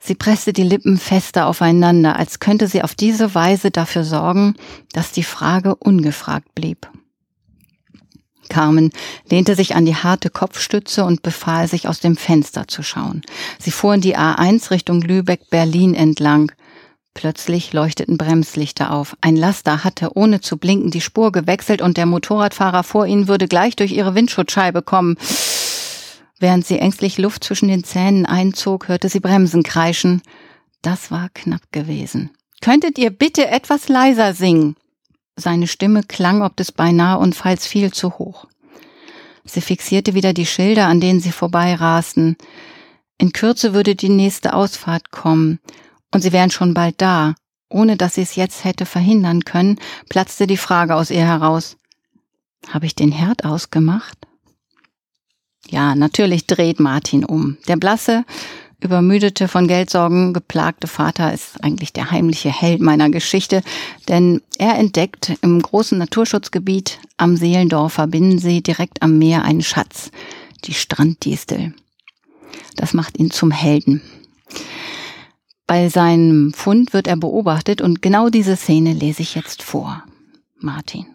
Sie 0.00 0.14
presste 0.14 0.52
die 0.52 0.62
Lippen 0.62 0.96
fester 0.96 1.46
aufeinander, 1.46 2.16
als 2.16 2.40
könnte 2.40 2.66
sie 2.66 2.82
auf 2.82 2.94
diese 2.94 3.34
Weise 3.34 3.70
dafür 3.70 4.04
sorgen, 4.04 4.54
dass 4.92 5.12
die 5.12 5.22
Frage 5.22 5.74
ungefragt 5.74 6.54
blieb. 6.54 6.88
Carmen 8.48 8.90
lehnte 9.30 9.54
sich 9.54 9.74
an 9.74 9.84
die 9.84 9.94
harte 9.94 10.30
Kopfstütze 10.30 11.04
und 11.04 11.22
befahl 11.22 11.68
sich 11.68 11.88
aus 11.88 12.00
dem 12.00 12.16
Fenster 12.16 12.68
zu 12.68 12.82
schauen. 12.82 13.22
Sie 13.58 13.70
fuhren 13.70 14.00
die 14.00 14.16
A1 14.16 14.70
Richtung 14.70 15.00
Lübeck-Berlin 15.00 15.94
entlang. 15.94 16.52
Plötzlich 17.14 17.72
leuchteten 17.72 18.16
Bremslichter 18.16 18.92
auf. 18.92 19.16
Ein 19.20 19.36
Laster 19.36 19.82
hatte 19.82 20.16
ohne 20.16 20.40
zu 20.40 20.56
blinken 20.56 20.90
die 20.90 21.00
Spur 21.00 21.32
gewechselt 21.32 21.82
und 21.82 21.96
der 21.96 22.06
Motorradfahrer 22.06 22.84
vor 22.84 23.06
ihnen 23.06 23.26
würde 23.26 23.48
gleich 23.48 23.74
durch 23.74 23.92
ihre 23.92 24.14
Windschutzscheibe 24.14 24.82
kommen. 24.82 25.16
Während 26.38 26.64
sie 26.64 26.78
ängstlich 26.78 27.18
Luft 27.18 27.42
zwischen 27.42 27.68
den 27.68 27.82
Zähnen 27.82 28.24
einzog, 28.24 28.86
hörte 28.86 29.08
sie 29.08 29.18
Bremsen 29.20 29.64
kreischen. 29.64 30.22
Das 30.82 31.10
war 31.10 31.28
knapp 31.34 31.72
gewesen. 31.72 32.30
Könntet 32.60 32.98
ihr 32.98 33.10
bitte 33.10 33.48
etwas 33.48 33.88
leiser 33.88 34.32
singen? 34.34 34.76
Seine 35.38 35.68
Stimme 35.68 36.02
klang 36.02 36.42
ob 36.42 36.56
des 36.56 36.72
beinahe 36.72 37.18
und 37.18 37.36
falls 37.36 37.64
viel 37.64 37.92
zu 37.92 38.18
hoch. 38.18 38.46
Sie 39.44 39.60
fixierte 39.60 40.14
wieder 40.14 40.32
die 40.32 40.46
Schilder, 40.46 40.88
an 40.88 41.00
denen 41.00 41.20
sie 41.20 41.30
vorbeirasten. 41.30 42.36
In 43.18 43.32
Kürze 43.32 43.72
würde 43.72 43.94
die 43.94 44.08
nächste 44.08 44.52
Ausfahrt 44.52 45.12
kommen. 45.12 45.60
Und 46.12 46.22
sie 46.22 46.32
wären 46.32 46.50
schon 46.50 46.74
bald 46.74 47.00
da. 47.00 47.36
Ohne 47.68 47.96
dass 47.96 48.16
sie 48.16 48.22
es 48.22 48.34
jetzt 48.34 48.64
hätte 48.64 48.84
verhindern 48.84 49.44
können, 49.44 49.78
platzte 50.08 50.48
die 50.48 50.56
Frage 50.56 50.96
aus 50.96 51.10
ihr 51.10 51.24
heraus. 51.24 51.76
Habe 52.68 52.86
ich 52.86 52.96
den 52.96 53.12
Herd 53.12 53.44
ausgemacht? 53.44 54.18
Ja, 55.68 55.94
natürlich 55.94 56.46
dreht 56.46 56.80
Martin 56.80 57.24
um. 57.24 57.58
Der 57.68 57.76
blasse, 57.76 58.24
übermüdete, 58.80 59.48
von 59.48 59.66
Geldsorgen 59.66 60.32
geplagte 60.32 60.86
Vater 60.86 61.32
ist 61.32 61.62
eigentlich 61.62 61.92
der 61.92 62.10
heimliche 62.10 62.50
Held 62.50 62.80
meiner 62.80 63.10
Geschichte, 63.10 63.62
denn 64.08 64.40
er 64.58 64.76
entdeckt 64.76 65.36
im 65.42 65.60
großen 65.60 65.98
Naturschutzgebiet 65.98 66.98
am 67.16 67.36
Seelendorfer 67.36 68.06
Binnensee 68.06 68.60
direkt 68.60 69.02
am 69.02 69.18
Meer 69.18 69.42
einen 69.42 69.62
Schatz, 69.62 70.10
die 70.64 70.74
Stranddistel. 70.74 71.74
Das 72.76 72.94
macht 72.94 73.18
ihn 73.18 73.30
zum 73.30 73.50
Helden. 73.50 74.00
Bei 75.66 75.88
seinem 75.88 76.52
Fund 76.54 76.94
wird 76.94 77.08
er 77.08 77.16
beobachtet 77.16 77.82
und 77.82 78.00
genau 78.00 78.30
diese 78.30 78.56
Szene 78.56 78.94
lese 78.94 79.22
ich 79.22 79.34
jetzt 79.34 79.62
vor. 79.62 80.04
Martin. 80.60 81.06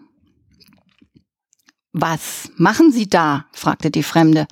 Was 1.91 2.51
machen 2.55 2.91
Sie 2.91 3.07
da? 3.07 3.45
fragte 3.51 3.89
die 3.89 4.03
Fremde. 4.03 4.47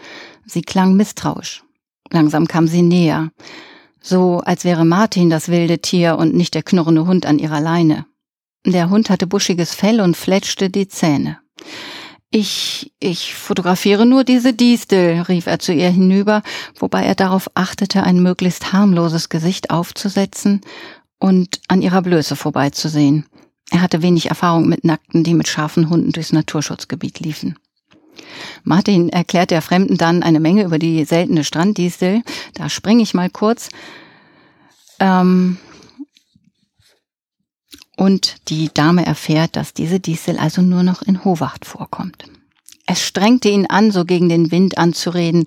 Sie 0.45 0.61
klang 0.61 0.95
misstrauisch. 0.95 1.63
Langsam 2.11 2.47
kam 2.47 2.67
sie 2.67 2.81
näher. 2.81 3.31
So, 4.01 4.39
als 4.39 4.63
wäre 4.65 4.85
Martin 4.85 5.29
das 5.29 5.47
wilde 5.47 5.79
Tier 5.79 6.17
und 6.17 6.35
nicht 6.35 6.53
der 6.53 6.63
knurrende 6.63 7.05
Hund 7.05 7.25
an 7.25 7.39
ihrer 7.39 7.61
Leine. 7.61 8.05
Der 8.65 8.89
Hund 8.89 9.09
hatte 9.09 9.27
buschiges 9.27 9.73
Fell 9.73 10.01
und 10.01 10.17
fletschte 10.17 10.69
die 10.69 10.87
Zähne. 10.87 11.39
Ich, 12.29 12.93
ich 12.99 13.35
fotografiere 13.35 14.05
nur 14.05 14.23
diese 14.23 14.53
Distel, 14.53 15.21
rief 15.21 15.47
er 15.47 15.59
zu 15.59 15.73
ihr 15.73 15.89
hinüber, 15.89 16.43
wobei 16.79 17.03
er 17.03 17.15
darauf 17.15 17.49
achtete, 17.55 18.03
ein 18.03 18.21
möglichst 18.23 18.71
harmloses 18.71 19.29
Gesicht 19.29 19.69
aufzusetzen 19.69 20.61
und 21.19 21.59
an 21.67 21.81
ihrer 21.81 22.01
Blöße 22.01 22.35
vorbeizusehen. 22.35 23.25
Er 23.69 23.81
hatte 23.81 24.01
wenig 24.01 24.27
Erfahrung 24.27 24.67
mit 24.67 24.85
Nackten, 24.85 25.23
die 25.23 25.33
mit 25.33 25.47
scharfen 25.47 25.89
Hunden 25.89 26.11
durchs 26.11 26.33
Naturschutzgebiet 26.33 27.19
liefen. 27.19 27.57
Martin 28.63 29.09
erklärt 29.09 29.51
der 29.51 29.61
Fremden 29.61 29.97
dann 29.97 30.23
eine 30.23 30.39
Menge 30.39 30.63
über 30.63 30.79
die 30.79 31.05
seltene 31.05 31.43
Stranddistel. 31.43 32.21
Da 32.53 32.69
springe 32.69 33.03
ich 33.03 33.13
mal 33.13 33.29
kurz. 33.29 33.69
Ähm, 34.99 35.57
und 37.97 38.49
die 38.49 38.69
Dame 38.73 39.05
erfährt, 39.05 39.55
dass 39.55 39.73
diese 39.73 39.99
Diesel 39.99 40.37
also 40.37 40.61
nur 40.61 40.83
noch 40.83 41.01
in 41.01 41.23
Howacht 41.23 41.65
vorkommt. 41.65 42.25
Es 42.87 43.01
strengte 43.05 43.47
ihn 43.47 43.67
an, 43.67 43.91
so 43.91 44.05
gegen 44.05 44.27
den 44.27 44.51
Wind 44.51 44.77
anzureden. 44.77 45.45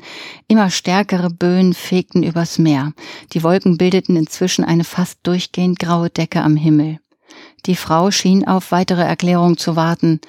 Immer 0.49 0.71
stärkere 0.71 1.31
Böen 1.31 1.75
fegten 1.75 2.23
übers 2.23 2.59
Meer. 2.59 2.93
Die 3.33 3.43
Wolken 3.43 3.77
bildeten 3.77 4.17
inzwischen 4.17 4.65
eine 4.65 4.85
fast 4.85 5.19
durchgehend 5.25 5.79
graue 5.79 6.11
Decke 6.11 6.43
am 6.43 6.57
Himmel. 6.57 7.01
Die 7.67 7.77
Frau 7.77 8.11
schien 8.11 8.47
auf 8.47 8.73
weitere 8.73 9.03
Erklärung 9.03 9.57
zu 9.57 9.77
warten. 9.77 10.21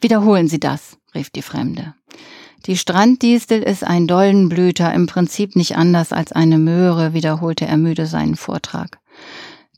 Wiederholen 0.00 0.48
Sie 0.48 0.60
das, 0.60 0.96
rief 1.14 1.30
die 1.30 1.42
Fremde. 1.42 1.94
Die 2.66 2.76
Stranddistel 2.76 3.62
ist 3.62 3.84
ein 3.84 4.06
Dollenblüter, 4.06 4.92
im 4.92 5.06
Prinzip 5.06 5.56
nicht 5.56 5.76
anders 5.76 6.12
als 6.12 6.32
eine 6.32 6.58
Möhre, 6.58 7.14
wiederholte 7.14 7.66
er 7.66 7.78
müde 7.78 8.06
seinen 8.06 8.36
Vortrag. 8.36 8.98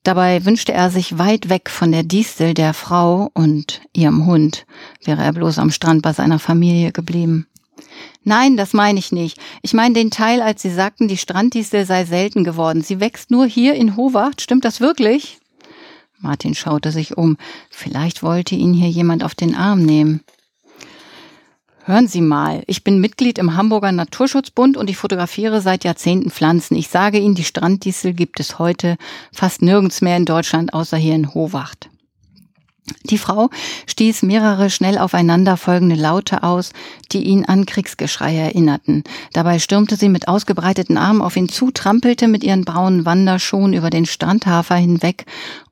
Dabei 0.03 0.45
wünschte 0.45 0.73
er 0.73 0.91
sich 0.91 1.17
weit 1.19 1.49
weg 1.49 1.71
von 1.71 1.93
der 1.93 2.03
Distel 2.03 2.55
der 2.55 2.75
Frau 2.75 3.31
und 3.35 3.83
ihrem 3.93 4.27
Hund, 4.27 4.67
wäre 5.05 5.23
er 5.23 5.33
bloß 5.33 5.61
am 5.61 5.71
Strand 5.71 6.03
bei 6.03 6.12
seiner 6.12 6.41
Familie 6.41 6.91
geblieben. 6.91 7.47
Nein, 8.25 8.57
das 8.57 8.73
meine 8.73 8.99
ich 8.99 9.12
nicht. 9.12 9.39
Ich 9.62 9.75
meine 9.75 9.95
den 9.95 10.11
Teil, 10.11 10.43
als 10.43 10.62
Sie 10.62 10.71
sagten, 10.71 11.09
die 11.09 11.17
Stranddistel 11.17 11.87
sei 11.87 12.05
selten 12.05 12.45
geworden. 12.45 12.83
Sie 12.83 13.01
wächst 13.01 13.31
nur 13.31 13.47
hier 13.47 13.75
in 13.75 13.97
Howacht. 13.97 14.41
Stimmt 14.41 14.65
das 14.65 14.81
wirklich? 14.81 15.39
Martin 16.19 16.55
schaute 16.55 16.93
sich 16.93 17.17
um. 17.17 17.37
Vielleicht 17.69 18.23
wollte 18.23 18.55
ihn 18.55 18.75
hier 18.75 18.89
jemand 18.89 19.25
auf 19.25 19.35
den 19.35 19.57
Arm 19.57 19.83
nehmen. 19.85 20.23
Hören 21.85 22.07
Sie 22.07 22.21
mal, 22.21 22.62
ich 22.69 22.85
bin 22.85 23.01
Mitglied 23.01 23.39
im 23.39 23.57
Hamburger 23.57 23.91
Naturschutzbund 23.91 24.77
und 24.77 24.89
ich 24.89 24.97
fotografiere 24.97 25.61
seit 25.61 25.83
Jahrzehnten 25.83 26.31
Pflanzen. 26.31 26.77
Ich 26.77 26.87
sage 26.87 27.19
Ihnen, 27.19 27.35
die 27.35 27.43
Stranddiesel 27.43 28.12
gibt 28.12 28.39
es 28.39 28.61
heute 28.61 28.97
fast 29.33 29.62
nirgends 29.62 30.01
mehr 30.01 30.17
in 30.17 30.25
Deutschland, 30.25 30.75
außer 30.75 30.97
hier 30.97 31.17
in 31.17 31.35
Howacht. 31.35 31.91
Die 33.11 33.19
Frau 33.19 33.51
stieß 33.89 34.23
mehrere 34.23 34.71
schnell 34.71 34.97
aufeinander 34.97 35.57
folgende 35.57 35.97
Laute 35.97 36.45
aus, 36.45 36.71
die 37.11 37.25
ihn 37.25 37.47
an 37.47 37.67
Kriegsgeschrei 37.67 38.37
erinnerten. 38.37 39.03
Dabei 39.33 39.59
stürmte 39.59 39.97
sie 39.97 40.09
mit 40.09 40.29
ausgebreiteten 40.29 40.97
Armen 40.97 41.21
auf 41.21 41.37
ihn 41.37 41.49
zu, 41.49 41.73
trampelte 41.73 42.29
mit 42.29 42.45
ihren 42.45 42.65
braunen 42.65 43.05
Wanderschuhen 43.05 43.73
über 43.73 43.91
den 43.91 44.07
Strandhafer 44.07 44.77
hinweg 44.77 45.27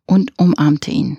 und 0.07 0.33
umarmte 0.39 0.91
ihn. 0.91 1.19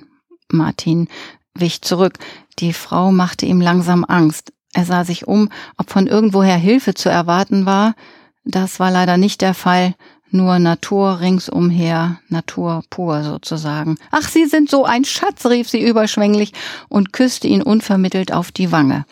Martin 0.50 1.07
wich 1.55 1.81
zurück. 1.81 2.19
Die 2.60 2.74
Frau 2.74 3.13
machte 3.13 3.45
ihm 3.45 3.62
langsam 3.62 4.03
Angst. 4.03 4.51
Er 4.73 4.85
sah 4.85 5.03
sich 5.03 5.27
um, 5.27 5.49
ob 5.77 5.89
von 5.89 6.07
irgendwoher 6.07 6.55
Hilfe 6.55 6.93
zu 6.93 7.09
erwarten 7.09 7.65
war. 7.65 7.95
Das 8.43 8.79
war 8.79 8.91
leider 8.91 9.17
nicht 9.17 9.41
der 9.41 9.53
Fall, 9.53 9.95
nur 10.31 10.59
Natur 10.59 11.19
ringsumher, 11.19 12.19
Natur 12.29 12.83
pur 12.89 13.23
sozusagen. 13.23 13.97
Ach, 14.11 14.29
Sie 14.29 14.45
sind 14.45 14.69
so 14.69 14.85
ein 14.85 15.03
Schatz, 15.03 15.45
rief 15.45 15.69
sie 15.69 15.81
überschwänglich 15.81 16.53
und 16.87 17.11
küsste 17.11 17.47
ihn 17.47 17.61
unvermittelt 17.61 18.31
auf 18.31 18.51
die 18.51 18.71
Wange. 18.71 19.05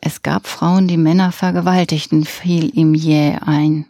Es 0.00 0.22
gab 0.22 0.46
Frauen, 0.46 0.88
die 0.88 0.96
Männer 0.96 1.32
vergewaltigten, 1.32 2.24
fiel 2.24 2.76
ihm 2.76 2.94
jäh 2.94 3.38
ein. 3.44 3.86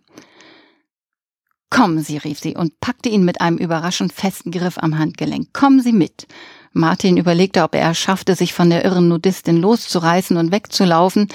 Kommen 1.71 2.03
Sie, 2.03 2.19
rief 2.19 2.39
sie 2.39 2.55
und 2.55 2.81
packte 2.81 3.09
ihn 3.09 3.25
mit 3.25 3.41
einem 3.41 3.57
überraschend 3.57 4.13
festen 4.13 4.51
Griff 4.51 4.77
am 4.77 4.99
Handgelenk. 4.99 5.55
Kommen 5.55 5.81
Sie 5.81 5.93
mit. 5.93 6.27
Martin 6.73 7.17
überlegte, 7.17 7.63
ob 7.63 7.75
er 7.75 7.91
es 7.91 7.99
schaffte, 7.99 8.35
sich 8.35 8.53
von 8.53 8.71
der 8.71 8.85
irren 8.85 9.09
Nudistin 9.09 9.57
loszureißen 9.57 10.37
und 10.37 10.53
wegzulaufen. 10.53 11.29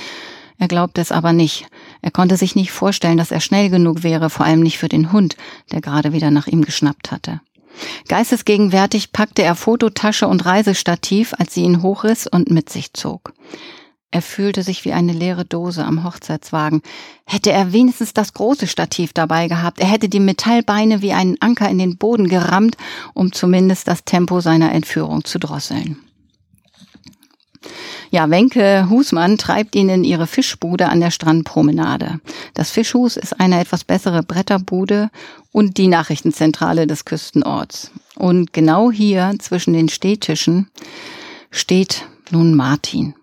Er 0.58 0.68
glaubte 0.68 1.02
es 1.02 1.12
aber 1.12 1.34
nicht. 1.34 1.68
Er 2.02 2.12
konnte 2.12 2.38
sich 2.38 2.56
nicht 2.56 2.72
vorstellen, 2.72 3.18
dass 3.18 3.32
er 3.32 3.42
schnell 3.42 3.70
genug 3.70 4.04
wäre, 4.04 4.30
vor 4.30 4.46
allem 4.46 4.62
nicht 4.62 4.80
für 4.80 4.90
den 4.90 5.12
Hund, 5.12 5.38
der 5.72 5.82
gerade 5.82 6.14
wieder 6.14 6.32
nach 6.32 6.48
ihm 6.48 6.66
geschnappt 6.66 7.12
hatte. 7.12 7.42
Geistesgegenwärtig 8.08 9.12
packte 9.12 9.44
er 9.44 9.56
Fototasche 9.56 10.28
und 10.28 10.46
Reisestativ, 10.46 11.34
als 11.38 11.54
sie 11.54 11.62
ihn 11.62 11.84
hochriss 11.84 12.26
und 12.26 12.50
mit 12.50 12.70
sich 12.70 12.94
zog. 12.94 13.34
Er 14.10 14.22
fühlte 14.22 14.64
sich 14.64 14.86
wie 14.86 14.94
eine 14.94 15.12
leere 15.12 15.44
Dose 15.44 15.84
am 15.84 16.06
Hochzeitswagen. 16.06 16.82
Hätte 17.26 17.52
er 17.52 17.74
wenigstens 17.74 18.14
das 18.14 18.34
große 18.34 18.68
Stativ 18.68 19.12
dabei 19.12 19.48
gehabt, 19.48 19.80
er 19.80 19.88
hätte 19.88 20.08
die 20.08 20.22
Metallbeine 20.22 21.02
wie 21.02 21.12
einen 21.12 21.42
Anker 21.42 21.70
in 21.70 21.78
den 21.78 21.98
Boden 21.98 22.30
gerammt, 22.30 22.78
um 23.14 23.34
zumindest 23.34 23.88
das 23.88 24.06
Tempo 24.06 24.40
seiner 24.40 24.72
Entführung 24.72 25.26
zu 25.26 25.40
drosseln. 25.40 25.98
Ja, 28.10 28.30
Wenke 28.30 28.90
Husmann 28.90 29.38
treibt 29.38 29.76
ihn 29.76 29.90
in 29.90 30.06
ihre 30.06 30.28
Fischbude 30.28 30.88
an 30.88 31.02
der 31.02 31.12
Strandpromenade. 31.12 32.22
Das 32.54 32.72
Fischhus 32.72 33.18
ist 33.18 33.40
eine 33.40 33.60
etwas 33.60 33.84
bessere 33.84 34.24
Bretterbude 34.24 35.10
und 35.52 35.78
die 35.78 35.88
Nachrichtenzentrale 35.88 36.88
des 36.88 37.04
Küstenorts. 37.04 37.92
Und 38.16 38.54
genau 38.54 38.92
hier 38.92 39.36
zwischen 39.40 39.74
den 39.74 39.90
Stehtischen 39.90 40.70
steht 41.52 42.06
nun 42.32 42.56
Martin. 42.56 43.14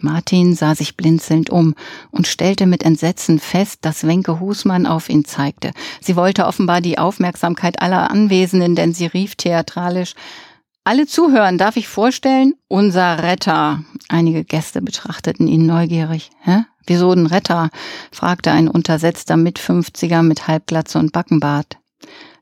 Martin 0.00 0.54
sah 0.54 0.74
sich 0.74 0.96
blinzelnd 0.96 1.50
um 1.50 1.74
und 2.10 2.26
stellte 2.26 2.66
mit 2.66 2.82
Entsetzen 2.82 3.38
fest, 3.38 3.78
dass 3.82 4.06
Wenke 4.06 4.40
Husmann 4.40 4.86
auf 4.86 5.08
ihn 5.08 5.24
zeigte. 5.24 5.72
Sie 6.00 6.16
wollte 6.16 6.46
offenbar 6.46 6.80
die 6.80 6.98
Aufmerksamkeit 6.98 7.80
aller 7.80 8.10
Anwesenden, 8.10 8.74
denn 8.74 8.92
sie 8.92 9.06
rief 9.06 9.34
theatralisch 9.36 10.14
alle 10.86 11.08
zuhören, 11.08 11.58
darf 11.58 11.76
ich 11.76 11.88
vorstellen? 11.88 12.54
Unser 12.68 13.20
Retter. 13.24 13.82
Einige 14.08 14.44
Gäste 14.44 14.80
betrachteten 14.80 15.48
ihn 15.48 15.66
neugierig. 15.66 16.30
Hä? 16.42 16.62
Wieso 16.86 17.10
ein 17.10 17.26
Retter? 17.26 17.70
fragte 18.12 18.52
ein 18.52 18.68
untersetzter 18.68 19.36
Mitfünfziger 19.36 20.22
mit 20.22 20.46
Halbglatze 20.46 21.00
und 21.00 21.10
Backenbart. 21.10 21.78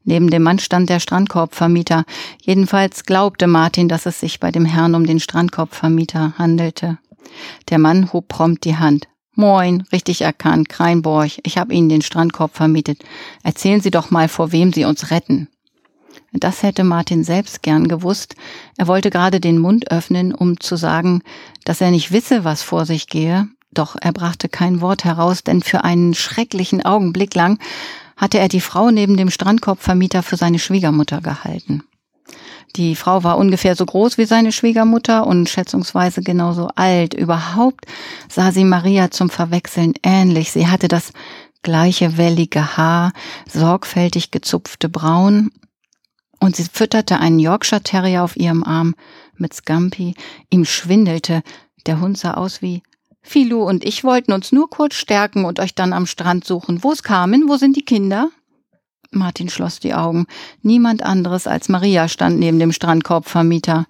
Neben 0.04 0.28
dem 0.28 0.42
Mann 0.42 0.58
stand 0.58 0.90
der 0.90 1.00
Strandkorbvermieter. 1.00 2.04
Jedenfalls 2.42 3.04
glaubte 3.04 3.46
Martin, 3.46 3.88
dass 3.88 4.04
es 4.04 4.20
sich 4.20 4.40
bei 4.40 4.52
dem 4.52 4.66
Herrn 4.66 4.94
um 4.94 5.06
den 5.06 5.20
Strandkorbvermieter 5.20 6.34
handelte. 6.36 6.98
Der 7.70 7.78
Mann 7.78 8.12
hob 8.12 8.28
prompt 8.28 8.64
die 8.64 8.76
Hand. 8.76 9.08
Moin, 9.34 9.82
richtig 9.92 10.22
erkannt, 10.22 10.68
Kreinborg. 10.68 11.32
Ich 11.42 11.58
habe 11.58 11.74
Ihnen 11.74 11.88
den 11.88 12.02
Strandkorb 12.02 12.54
vermietet. 12.54 13.02
Erzählen 13.42 13.80
Sie 13.80 13.90
doch 13.90 14.10
mal, 14.10 14.28
vor 14.28 14.52
wem 14.52 14.72
Sie 14.72 14.84
uns 14.84 15.10
retten. 15.10 15.48
Das 16.32 16.62
hätte 16.62 16.84
Martin 16.84 17.24
selbst 17.24 17.62
gern 17.62 17.88
gewusst. 17.88 18.34
Er 18.76 18.86
wollte 18.86 19.10
gerade 19.10 19.40
den 19.40 19.58
Mund 19.58 19.90
öffnen, 19.90 20.34
um 20.34 20.60
zu 20.60 20.76
sagen, 20.76 21.22
dass 21.64 21.80
er 21.80 21.90
nicht 21.90 22.12
wisse, 22.12 22.44
was 22.44 22.62
vor 22.62 22.86
sich 22.86 23.08
gehe, 23.08 23.48
doch 23.72 23.96
er 24.00 24.12
brachte 24.12 24.48
kein 24.48 24.80
Wort 24.80 25.04
heraus, 25.04 25.42
denn 25.42 25.62
für 25.62 25.84
einen 25.84 26.14
schrecklichen 26.14 26.84
Augenblick 26.84 27.34
lang 27.34 27.58
hatte 28.16 28.38
er 28.38 28.48
die 28.48 28.60
Frau 28.60 28.90
neben 28.90 29.16
dem 29.16 29.30
Strandkorbvermieter 29.30 30.22
für 30.22 30.36
seine 30.36 30.58
Schwiegermutter 30.58 31.20
gehalten. 31.20 31.82
Die 32.76 32.96
Frau 32.96 33.22
war 33.22 33.38
ungefähr 33.38 33.76
so 33.76 33.86
groß 33.86 34.18
wie 34.18 34.24
seine 34.24 34.50
Schwiegermutter 34.50 35.26
und 35.26 35.48
schätzungsweise 35.48 36.22
genauso 36.22 36.68
alt. 36.74 37.14
Überhaupt 37.14 37.86
sah 38.28 38.50
sie 38.50 38.64
Maria 38.64 39.12
zum 39.12 39.30
Verwechseln 39.30 39.94
ähnlich. 40.02 40.50
Sie 40.50 40.66
hatte 40.66 40.88
das 40.88 41.12
gleiche 41.62 42.16
wellige 42.16 42.76
Haar, 42.76 43.12
sorgfältig 43.48 44.32
gezupfte 44.32 44.88
Braun 44.88 45.50
und 46.40 46.56
sie 46.56 46.64
fütterte 46.70 47.20
einen 47.20 47.38
Yorkshire 47.38 47.82
Terrier 47.82 48.24
auf 48.24 48.36
ihrem 48.36 48.64
Arm 48.64 48.94
mit 49.36 49.54
Scampi. 49.54 50.14
Ihm 50.50 50.64
schwindelte. 50.64 51.42
Der 51.86 52.00
Hund 52.00 52.18
sah 52.18 52.34
aus 52.34 52.60
wie 52.60 52.82
Philou 53.22 53.62
und 53.64 53.84
ich 53.84 54.04
wollten 54.04 54.32
uns 54.32 54.52
nur 54.52 54.68
kurz 54.68 54.94
stärken 54.94 55.44
und 55.44 55.60
euch 55.60 55.74
dann 55.74 55.92
am 55.92 56.06
Strand 56.06 56.44
suchen. 56.44 56.82
Wo 56.82 56.92
ist 56.92 57.02
Carmen? 57.04 57.48
Wo 57.48 57.56
sind 57.56 57.76
die 57.76 57.84
Kinder? 57.84 58.30
Martin 59.14 59.48
schloss 59.48 59.80
die 59.80 59.94
Augen. 59.94 60.26
Niemand 60.62 61.02
anderes 61.02 61.46
als 61.46 61.68
Maria 61.68 62.08
stand 62.08 62.38
neben 62.38 62.58
dem 62.58 62.72
Strandkorbvermieter. 62.72 63.86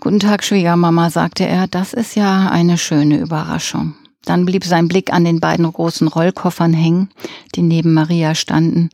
Guten 0.00 0.20
Tag, 0.20 0.44
Schwiegermama, 0.44 1.10
sagte 1.10 1.46
er. 1.46 1.66
Das 1.66 1.92
ist 1.92 2.16
ja 2.16 2.48
eine 2.50 2.78
schöne 2.78 3.18
Überraschung. 3.18 3.94
Dann 4.24 4.46
blieb 4.46 4.64
sein 4.64 4.88
Blick 4.88 5.12
an 5.12 5.24
den 5.24 5.40
beiden 5.40 5.70
großen 5.70 6.08
Rollkoffern 6.08 6.72
hängen, 6.72 7.10
die 7.54 7.62
neben 7.62 7.94
Maria 7.94 8.34
standen, 8.34 8.90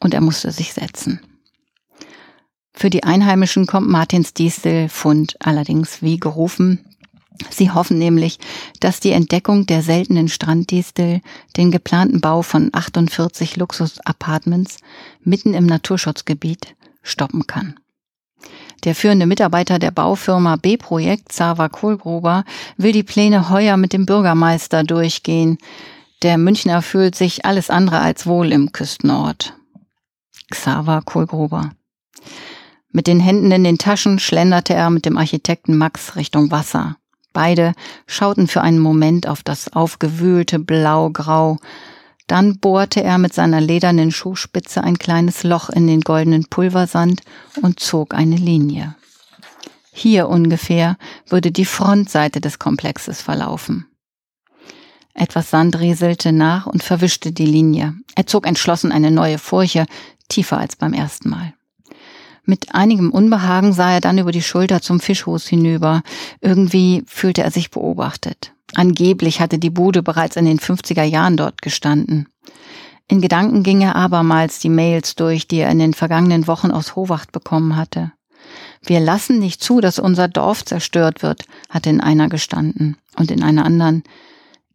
und 0.00 0.14
er 0.14 0.20
musste 0.20 0.50
sich 0.52 0.72
setzen. 0.72 1.20
Für 2.72 2.90
die 2.90 3.02
Einheimischen 3.02 3.66
kommt 3.66 3.88
Martins 3.88 4.34
Dieselfund 4.34 5.36
allerdings 5.40 6.00
wie 6.00 6.18
gerufen. 6.18 6.87
Sie 7.50 7.70
hoffen 7.70 7.98
nämlich, 7.98 8.38
dass 8.80 9.00
die 9.00 9.12
Entdeckung 9.12 9.66
der 9.66 9.82
seltenen 9.82 10.28
Stranddistel 10.28 11.20
den 11.56 11.70
geplanten 11.70 12.20
Bau 12.20 12.42
von 12.42 12.70
48 12.72 13.56
Luxusapartments 13.56 14.78
mitten 15.22 15.54
im 15.54 15.66
Naturschutzgebiet 15.66 16.74
stoppen 17.02 17.46
kann. 17.46 17.78
Der 18.84 18.94
führende 18.94 19.26
Mitarbeiter 19.26 19.78
der 19.78 19.90
Baufirma 19.90 20.56
B-Projekt, 20.56 21.30
Xaver 21.30 21.68
Kohlgruber, 21.68 22.44
will 22.76 22.92
die 22.92 23.02
Pläne 23.02 23.50
heuer 23.50 23.76
mit 23.76 23.92
dem 23.92 24.06
Bürgermeister 24.06 24.84
durchgehen. 24.84 25.58
Der 26.22 26.38
Münchner 26.38 26.82
fühlt 26.82 27.16
sich 27.16 27.44
alles 27.44 27.70
andere 27.70 27.98
als 27.98 28.26
wohl 28.26 28.52
im 28.52 28.70
Küstenort. 28.72 29.54
Xaver 30.50 31.02
Kohlgruber. 31.02 31.70
Mit 32.90 33.06
den 33.06 33.20
Händen 33.20 33.50
in 33.50 33.64
den 33.64 33.78
Taschen 33.78 34.18
schlenderte 34.18 34.74
er 34.74 34.90
mit 34.90 35.04
dem 35.04 35.18
Architekten 35.18 35.76
Max 35.76 36.16
Richtung 36.16 36.50
Wasser. 36.50 36.96
Beide 37.32 37.72
schauten 38.06 38.48
für 38.48 38.62
einen 38.62 38.78
Moment 38.78 39.28
auf 39.28 39.42
das 39.42 39.72
aufgewühlte 39.72 40.58
Blau-Grau. 40.58 41.58
Dann 42.26 42.58
bohrte 42.58 43.02
er 43.02 43.18
mit 43.18 43.32
seiner 43.32 43.60
ledernen 43.60 44.10
Schuhspitze 44.10 44.82
ein 44.82 44.98
kleines 44.98 45.44
Loch 45.44 45.70
in 45.70 45.86
den 45.86 46.00
goldenen 46.00 46.46
Pulversand 46.46 47.22
und 47.62 47.80
zog 47.80 48.14
eine 48.14 48.36
Linie. 48.36 48.94
Hier 49.92 50.28
ungefähr 50.28 50.96
würde 51.26 51.50
die 51.50 51.64
Frontseite 51.64 52.40
des 52.40 52.58
Komplexes 52.58 53.20
verlaufen. 53.20 53.86
Etwas 55.12 55.50
Sand 55.50 55.80
rieselte 55.80 56.30
nach 56.30 56.66
und 56.66 56.84
verwischte 56.84 57.32
die 57.32 57.46
Linie. 57.46 57.94
Er 58.14 58.26
zog 58.26 58.46
entschlossen 58.46 58.92
eine 58.92 59.10
neue 59.10 59.38
Furche, 59.38 59.86
tiefer 60.28 60.58
als 60.58 60.76
beim 60.76 60.92
ersten 60.92 61.30
Mal. 61.30 61.54
Mit 62.48 62.74
einigem 62.74 63.10
Unbehagen 63.10 63.74
sah 63.74 63.92
er 63.92 64.00
dann 64.00 64.16
über 64.16 64.32
die 64.32 64.40
Schulter 64.40 64.80
zum 64.80 65.00
Fischhus 65.00 65.46
hinüber. 65.46 66.02
Irgendwie 66.40 67.04
fühlte 67.06 67.42
er 67.42 67.50
sich 67.50 67.70
beobachtet. 67.70 68.54
Angeblich 68.74 69.42
hatte 69.42 69.58
die 69.58 69.68
Bude 69.68 70.02
bereits 70.02 70.34
in 70.36 70.46
den 70.46 70.58
50er 70.58 71.02
Jahren 71.02 71.36
dort 71.36 71.60
gestanden. 71.60 72.26
In 73.06 73.20
Gedanken 73.20 73.64
ging 73.64 73.82
er 73.82 73.96
abermals 73.96 74.60
die 74.60 74.70
Mails 74.70 75.14
durch, 75.14 75.46
die 75.46 75.58
er 75.58 75.70
in 75.70 75.78
den 75.78 75.92
vergangenen 75.92 76.46
Wochen 76.46 76.70
aus 76.70 76.96
Howacht 76.96 77.32
bekommen 77.32 77.76
hatte. 77.76 78.12
Wir 78.82 79.00
lassen 79.00 79.38
nicht 79.38 79.62
zu, 79.62 79.82
dass 79.82 79.98
unser 79.98 80.26
Dorf 80.26 80.64
zerstört 80.64 81.22
wird, 81.22 81.44
hatte 81.68 81.90
in 81.90 82.00
einer 82.00 82.30
gestanden. 82.30 82.96
Und 83.16 83.30
in 83.30 83.42
einer 83.42 83.66
anderen, 83.66 84.04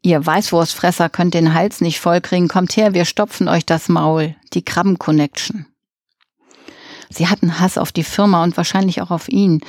ihr 0.04 0.24
Weißwurstfresser 0.24 1.10
könnt 1.10 1.34
den 1.34 1.56
Hals 1.56 1.82
nicht 1.82 2.00
vollkriegen, 2.00 2.50
kommt 2.50 2.78
her, 2.78 2.94
wir 2.94 3.06
stopfen 3.06 3.48
euch 3.48 3.66
das 3.66 3.90
Maul. 3.90 4.36
Die 4.54 4.64
Krabben-Connection. 4.64 5.66
Sie 7.14 7.28
hatten 7.28 7.60
Hass 7.60 7.78
auf 7.78 7.92
die 7.92 8.04
Firma 8.04 8.44
und 8.44 8.58
wahrscheinlich 8.58 9.02
auch 9.02 9.12
auf 9.12 9.30
ihn. 9.30 9.62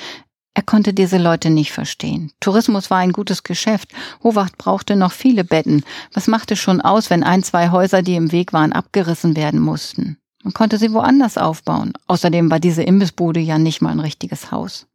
Er 0.54 0.62
konnte 0.62 0.94
diese 0.94 1.18
Leute 1.18 1.50
nicht 1.50 1.72
verstehen. 1.72 2.30
Tourismus 2.40 2.88
war 2.90 2.98
ein 2.98 3.12
gutes 3.12 3.42
Geschäft. 3.42 3.88
Howacht 4.22 4.56
brauchte 4.56 4.94
noch 4.94 5.12
viele 5.12 5.44
Betten. 5.44 5.82
Was 6.12 6.28
machte 6.28 6.54
schon 6.54 6.80
aus, 6.80 7.10
wenn 7.10 7.24
ein, 7.24 7.42
zwei 7.42 7.70
Häuser, 7.70 8.02
die 8.02 8.14
im 8.14 8.30
Weg 8.30 8.52
waren, 8.52 8.72
abgerissen 8.72 9.36
werden 9.36 9.60
mussten? 9.60 10.16
Man 10.44 10.54
konnte 10.54 10.78
sie 10.78 10.92
woanders 10.92 11.38
aufbauen. 11.38 11.92
Außerdem 12.06 12.50
war 12.50 12.60
diese 12.60 12.82
Imbissbude 12.82 13.40
ja 13.40 13.58
nicht 13.58 13.82
mal 13.82 13.90
ein 13.90 14.00
richtiges 14.00 14.52
Haus. 14.52 14.86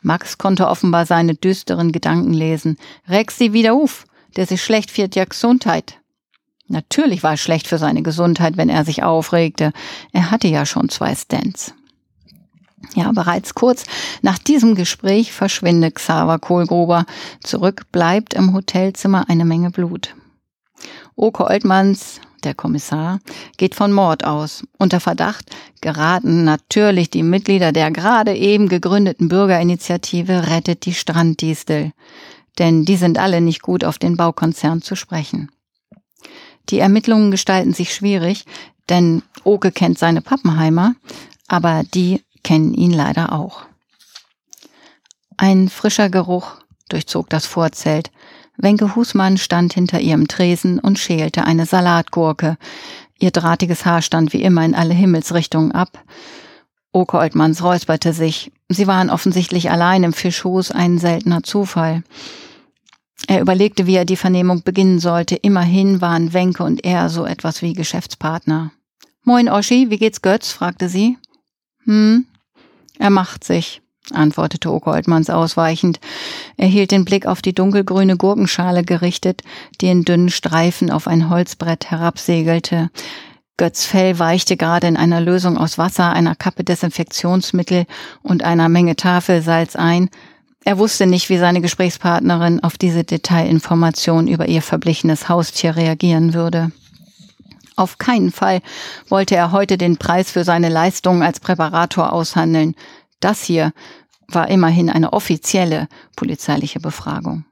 Max 0.00 0.38
konnte 0.38 0.68
offenbar 0.68 1.04
seine 1.04 1.34
düsteren 1.34 1.92
Gedanken 1.92 2.32
lesen. 2.32 2.78
Rex 3.08 3.38
sie 3.38 3.52
wieder 3.52 3.74
auf. 3.74 4.06
Der 4.36 4.46
sich 4.46 4.62
schlecht 4.62 4.90
viert 4.90 5.14
ja 5.14 5.26
Gesundheit. 5.26 6.00
Natürlich 6.72 7.22
war 7.22 7.34
es 7.34 7.40
schlecht 7.40 7.66
für 7.66 7.76
seine 7.76 8.02
Gesundheit, 8.02 8.56
wenn 8.56 8.70
er 8.70 8.86
sich 8.86 9.02
aufregte. 9.02 9.72
Er 10.12 10.30
hatte 10.30 10.48
ja 10.48 10.64
schon 10.64 10.88
zwei 10.88 11.14
Stents. 11.14 11.74
Ja, 12.94 13.12
bereits 13.12 13.54
kurz 13.54 13.84
nach 14.22 14.38
diesem 14.38 14.74
Gespräch 14.74 15.32
verschwindet 15.32 15.96
Xaver 15.96 16.38
Kohlgruber. 16.38 17.04
Zurück 17.42 17.92
bleibt 17.92 18.32
im 18.32 18.54
Hotelzimmer 18.54 19.28
eine 19.28 19.44
Menge 19.44 19.70
Blut. 19.70 20.16
Oke 21.14 21.44
Oltmanns, 21.44 22.22
der 22.42 22.54
Kommissar, 22.54 23.20
geht 23.58 23.74
von 23.74 23.92
Mord 23.92 24.24
aus. 24.24 24.64
Unter 24.78 24.98
Verdacht 24.98 25.54
geraten 25.82 26.44
natürlich 26.44 27.10
die 27.10 27.22
Mitglieder 27.22 27.72
der 27.72 27.90
gerade 27.90 28.34
eben 28.34 28.70
gegründeten 28.70 29.28
Bürgerinitiative 29.28 30.48
Rettet 30.48 30.86
die 30.86 30.94
Stranddistel. 30.94 31.92
Denn 32.58 32.86
die 32.86 32.96
sind 32.96 33.18
alle 33.18 33.42
nicht 33.42 33.60
gut 33.60 33.84
auf 33.84 33.98
den 33.98 34.16
Baukonzern 34.16 34.80
zu 34.80 34.96
sprechen. 34.96 35.50
Die 36.70 36.78
Ermittlungen 36.78 37.30
gestalten 37.30 37.72
sich 37.72 37.94
schwierig, 37.94 38.44
Denn 38.88 39.22
Oke 39.44 39.72
kennt 39.72 39.98
seine 39.98 40.20
Pappenheimer, 40.22 40.94
aber 41.48 41.82
die 41.94 42.22
kennen 42.42 42.74
ihn 42.74 42.92
leider 42.92 43.32
auch. 43.32 43.62
Ein 45.36 45.68
frischer 45.68 46.10
Geruch 46.10 46.56
durchzog 46.88 47.28
das 47.30 47.46
Vorzelt. 47.46 48.10
Wenke 48.56 48.94
Husmann 48.94 49.38
stand 49.38 49.72
hinter 49.72 50.00
ihrem 50.00 50.28
Tresen 50.28 50.78
und 50.78 50.98
schälte 50.98 51.44
eine 51.44 51.66
Salatgurke. 51.66 52.58
Ihr 53.18 53.30
drahtiges 53.30 53.86
Haar 53.86 54.02
stand 54.02 54.32
wie 54.32 54.42
immer 54.42 54.64
in 54.64 54.74
alle 54.74 54.94
Himmelsrichtungen 54.94 55.72
ab. 55.72 56.04
Oke 56.92 57.18
Oltmanns 57.18 57.62
räusperte 57.62 58.12
sich. 58.12 58.52
Sie 58.68 58.86
waren 58.86 59.10
offensichtlich 59.10 59.70
allein 59.70 60.02
im 60.02 60.12
Fischhus, 60.12 60.70
ein 60.70 60.98
seltener 60.98 61.42
Zufall. 61.42 62.02
Er 63.28 63.40
überlegte, 63.40 63.86
wie 63.86 63.96
er 63.96 64.04
die 64.04 64.16
Vernehmung 64.16 64.62
beginnen 64.62 64.98
sollte. 64.98 65.36
Immerhin 65.36 66.00
waren 66.00 66.32
Wenke 66.32 66.64
und 66.64 66.84
er 66.84 67.08
so 67.08 67.24
etwas 67.24 67.62
wie 67.62 67.72
Geschäftspartner. 67.72 68.72
Moin, 69.24 69.48
Oschi, 69.48 69.90
wie 69.90 69.98
geht's 69.98 70.22
Götz? 70.22 70.50
fragte 70.50 70.88
sie. 70.88 71.16
Hm, 71.84 72.26
er 72.98 73.10
macht 73.10 73.44
sich, 73.44 73.82
antwortete 74.12 74.72
Oke 74.72 74.90
Oldmanns 74.90 75.30
ausweichend. 75.30 76.00
Er 76.56 76.66
hielt 76.66 76.90
den 76.90 77.04
Blick 77.04 77.26
auf 77.26 77.42
die 77.42 77.54
dunkelgrüne 77.54 78.16
Gurkenschale 78.16 78.84
gerichtet, 78.84 79.42
die 79.80 79.88
in 79.88 80.04
dünnen 80.04 80.28
Streifen 80.28 80.90
auf 80.90 81.06
ein 81.06 81.30
Holzbrett 81.30 81.90
herabsegelte. 81.90 82.90
Götz 83.56 83.84
Fell 83.84 84.18
weichte 84.18 84.56
gerade 84.56 84.88
in 84.88 84.96
einer 84.96 85.20
Lösung 85.20 85.56
aus 85.56 85.78
Wasser, 85.78 86.12
einer 86.12 86.34
Kappe 86.34 86.64
Desinfektionsmittel 86.64 87.86
und 88.22 88.42
einer 88.42 88.68
Menge 88.68 88.96
Tafelsalz 88.96 89.76
ein, 89.76 90.10
er 90.64 90.78
wusste 90.78 91.06
nicht, 91.06 91.28
wie 91.28 91.38
seine 91.38 91.60
Gesprächspartnerin 91.60 92.62
auf 92.62 92.78
diese 92.78 93.04
Detailinformation 93.04 94.28
über 94.28 94.46
ihr 94.48 94.62
verblichenes 94.62 95.28
Haustier 95.28 95.76
reagieren 95.76 96.34
würde. 96.34 96.70
Auf 97.74 97.98
keinen 97.98 98.30
Fall 98.30 98.60
wollte 99.08 99.34
er 99.34 99.50
heute 99.50 99.76
den 99.76 99.96
Preis 99.96 100.30
für 100.30 100.44
seine 100.44 100.68
Leistungen 100.68 101.22
als 101.22 101.40
Präparator 101.40 102.12
aushandeln. 102.12 102.74
Das 103.18 103.42
hier 103.42 103.72
war 104.28 104.48
immerhin 104.48 104.88
eine 104.88 105.12
offizielle 105.12 105.88
polizeiliche 106.14 106.80
Befragung. 106.80 107.44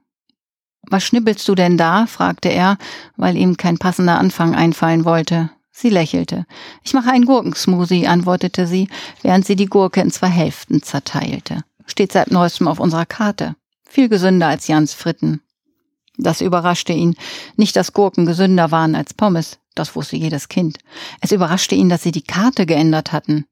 Was 0.89 1.03
schnibbelst 1.03 1.47
du 1.47 1.55
denn 1.55 1.77
da? 1.77 2.05
fragte 2.05 2.49
er, 2.49 2.77
weil 3.17 3.35
ihm 3.35 3.57
kein 3.57 3.77
passender 3.77 4.19
Anfang 4.19 4.55
einfallen 4.55 5.05
wollte. 5.05 5.49
Sie 5.71 5.89
lächelte. 5.89 6.45
Ich 6.83 6.93
mache 6.93 7.11
einen 7.11 7.25
Gurkensmoothie, 7.25 8.07
antwortete 8.07 8.67
sie, 8.67 8.89
während 9.21 9.45
sie 9.45 9.55
die 9.55 9.67
Gurke 9.67 10.01
in 10.01 10.11
zwei 10.11 10.27
Hälften 10.27 10.81
zerteilte 10.81 11.63
steht 11.91 12.11
seit 12.11 12.31
neuestem 12.31 12.67
auf 12.67 12.79
unserer 12.79 13.05
Karte. 13.05 13.55
Viel 13.87 14.09
gesünder 14.09 14.47
als 14.47 14.67
Jans 14.67 14.93
Fritten. 14.93 15.41
Das 16.17 16.41
überraschte 16.41 16.93
ihn. 16.93 17.15
Nicht, 17.55 17.75
dass 17.75 17.93
Gurken 17.93 18.25
gesünder 18.25 18.71
waren 18.71 18.95
als 18.95 19.13
Pommes. 19.13 19.59
Das 19.75 19.95
wusste 19.95 20.17
jedes 20.17 20.49
Kind. 20.49 20.77
Es 21.21 21.31
überraschte 21.31 21.75
ihn, 21.75 21.89
dass 21.89 22.03
sie 22.03 22.11
die 22.11 22.23
Karte 22.23 22.65
geändert 22.65 23.11
hatten. 23.11 23.45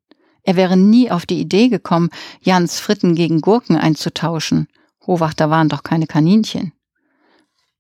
Er 0.44 0.56
wäre 0.56 0.78
nie 0.78 1.12
auf 1.12 1.26
die 1.26 1.40
Idee 1.40 1.70
gekommen, 1.70 2.10
Jans 2.42 2.80
Fritten 2.80 3.16
gegen 3.16 3.42
Gurken 3.42 3.78
einzutauschen. 3.78 4.68
Hohwachter 5.06 5.50
waren 5.50 5.70
doch 5.70 5.84
keine 5.84 6.08
Kaninchen. 6.08 6.74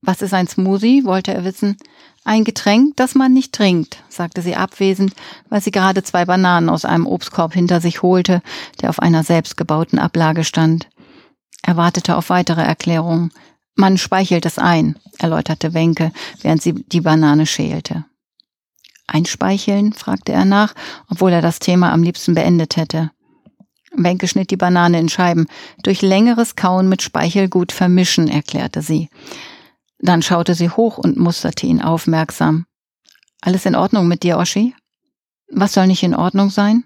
Was 0.02 0.22
ist 0.22 0.34
ein 0.34 0.48
Smoothie? 0.48 1.04
wollte 1.04 1.34
er 1.34 1.44
wissen. 1.44 1.78
Ein 2.24 2.44
Getränk, 2.44 2.96
das 2.96 3.16
man 3.16 3.34
nicht 3.34 3.54
trinkt, 3.54 4.04
sagte 4.10 4.42
sie 4.42 4.56
abwesend, 4.56 5.14
weil 5.50 5.62
sie 5.62 5.72
gerade 5.72 6.04
zwei 6.04 6.26
Bananen 6.26 6.70
aus 6.70 6.86
einem 6.86 7.08
Obstkorb 7.08 7.54
hinter 7.54 7.82
sich 7.82 8.02
holte, 8.02 8.42
der 8.82 8.90
auf 8.90 9.00
einer 9.00 9.24
selbstgebauten 9.24 10.00
Ablage 10.00 10.44
stand. 10.44 10.90
Er 11.64 11.78
wartete 11.78 12.16
auf 12.16 12.30
weitere 12.30 12.62
Erklärungen. 12.62 13.32
Man 13.76 13.98
speichelt 13.98 14.46
es 14.46 14.58
ein, 14.58 14.98
erläuterte 15.18 15.74
Wenke, 15.74 16.12
während 16.42 16.62
sie 16.62 16.74
die 16.74 17.02
Banane 17.02 17.46
schälte. 17.46 18.06
Einspeicheln? 19.08 19.94
fragte 19.94 20.32
er 20.32 20.46
nach, 20.46 20.76
obwohl 21.10 21.32
er 21.32 21.42
das 21.42 21.60
Thema 21.60 21.92
am 21.92 22.04
liebsten 22.04 22.36
beendet 22.36 22.78
hätte. 22.78 23.12
Wenke 23.92 24.28
schnitt 24.28 24.52
die 24.52 24.58
Banane 24.58 25.00
in 25.00 25.10
Scheiben. 25.10 25.48
Durch 25.84 26.02
längeres 26.02 26.56
Kauen 26.56 26.90
mit 26.90 27.02
Speichel 27.02 27.50
gut 27.50 27.72
vermischen, 27.72 28.28
erklärte 28.28 28.82
sie. 28.82 29.10
Dann 30.00 30.22
schaute 30.22 30.56
sie 30.56 30.70
hoch 30.70 30.98
und 30.98 31.18
musterte 31.18 31.68
ihn 31.68 31.82
aufmerksam. 31.82 32.66
Alles 33.42 33.66
in 33.66 33.76
Ordnung 33.76 34.08
mit 34.08 34.24
dir, 34.24 34.38
Oschi? 34.38 34.76
Was 35.52 35.74
soll 35.74 35.88
nicht 35.88 36.04
in 36.04 36.16
Ordnung 36.16 36.50
sein? 36.50 36.86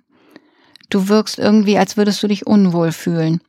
Du 0.90 1.08
wirkst 1.08 1.40
irgendwie, 1.40 1.78
als 1.78 1.98
würdest 1.98 2.22
du 2.22 2.28
dich 2.28 2.46
unwohl 2.46 2.92
fühlen. 2.92 3.42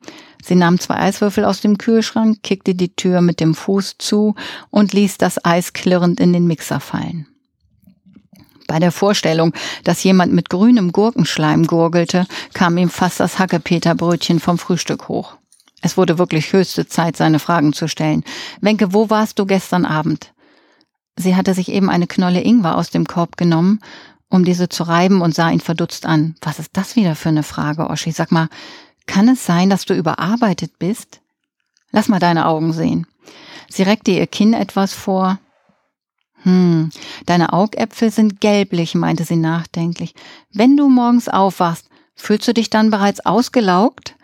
Sie 0.42 0.54
nahm 0.54 0.78
zwei 0.78 0.96
Eiswürfel 0.96 1.44
aus 1.44 1.60
dem 1.60 1.78
Kühlschrank, 1.78 2.42
kickte 2.42 2.74
die 2.74 2.94
Tür 2.94 3.20
mit 3.20 3.40
dem 3.40 3.54
Fuß 3.54 3.96
zu 3.98 4.34
und 4.70 4.92
ließ 4.92 5.18
das 5.18 5.44
Eis 5.44 5.72
klirrend 5.72 6.20
in 6.20 6.32
den 6.32 6.46
Mixer 6.46 6.80
fallen. 6.80 7.26
Bei 8.66 8.78
der 8.78 8.92
Vorstellung, 8.92 9.52
dass 9.84 10.04
jemand 10.04 10.32
mit 10.32 10.48
grünem 10.48 10.92
Gurkenschleim 10.92 11.66
gurgelte, 11.66 12.26
kam 12.54 12.78
ihm 12.78 12.88
fast 12.88 13.20
das 13.20 13.38
Hackepeterbrötchen 13.38 14.40
vom 14.40 14.58
Frühstück 14.58 15.08
hoch. 15.08 15.36
Es 15.84 15.98
wurde 15.98 16.16
wirklich 16.16 16.54
höchste 16.54 16.86
Zeit, 16.86 17.14
seine 17.14 17.38
Fragen 17.38 17.74
zu 17.74 17.88
stellen. 17.88 18.24
Wenke, 18.62 18.94
wo 18.94 19.10
warst 19.10 19.38
du 19.38 19.44
gestern 19.44 19.84
Abend? 19.84 20.32
Sie 21.14 21.36
hatte 21.36 21.52
sich 21.52 21.70
eben 21.70 21.90
eine 21.90 22.06
Knolle 22.06 22.40
Ingwer 22.40 22.78
aus 22.78 22.88
dem 22.88 23.06
Korb 23.06 23.36
genommen, 23.36 23.80
um 24.30 24.46
diese 24.46 24.70
zu 24.70 24.84
reiben 24.84 25.20
und 25.20 25.34
sah 25.34 25.50
ihn 25.50 25.60
verdutzt 25.60 26.06
an. 26.06 26.36
Was 26.40 26.58
ist 26.58 26.70
das 26.72 26.96
wieder 26.96 27.14
für 27.14 27.28
eine 27.28 27.42
Frage, 27.42 27.90
Oschi? 27.90 28.12
Sag 28.12 28.32
mal, 28.32 28.48
kann 29.06 29.28
es 29.28 29.44
sein, 29.44 29.68
dass 29.68 29.84
du 29.84 29.92
überarbeitet 29.92 30.78
bist? 30.78 31.20
Lass 31.92 32.08
mal 32.08 32.18
deine 32.18 32.46
Augen 32.46 32.72
sehen. 32.72 33.06
Sie 33.68 33.82
reckte 33.82 34.12
ihr 34.12 34.26
Kinn 34.26 34.54
etwas 34.54 34.94
vor. 34.94 35.38
Hm, 36.44 36.88
deine 37.26 37.52
Augäpfel 37.52 38.10
sind 38.10 38.40
gelblich, 38.40 38.94
meinte 38.94 39.24
sie 39.24 39.36
nachdenklich. 39.36 40.14
Wenn 40.50 40.78
du 40.78 40.88
morgens 40.88 41.28
aufwachst, 41.28 41.90
fühlst 42.14 42.48
du 42.48 42.54
dich 42.54 42.70
dann 42.70 42.90
bereits 42.90 43.26
ausgelaugt? 43.26 44.14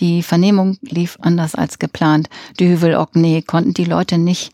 Die 0.00 0.22
Vernehmung 0.22 0.78
lief 0.80 1.18
anders 1.20 1.54
als 1.54 1.78
geplant. 1.78 2.28
Düvel, 2.58 2.94
Ockney 2.94 3.42
konnten 3.42 3.74
die 3.74 3.84
Leute 3.84 4.18
nicht 4.18 4.52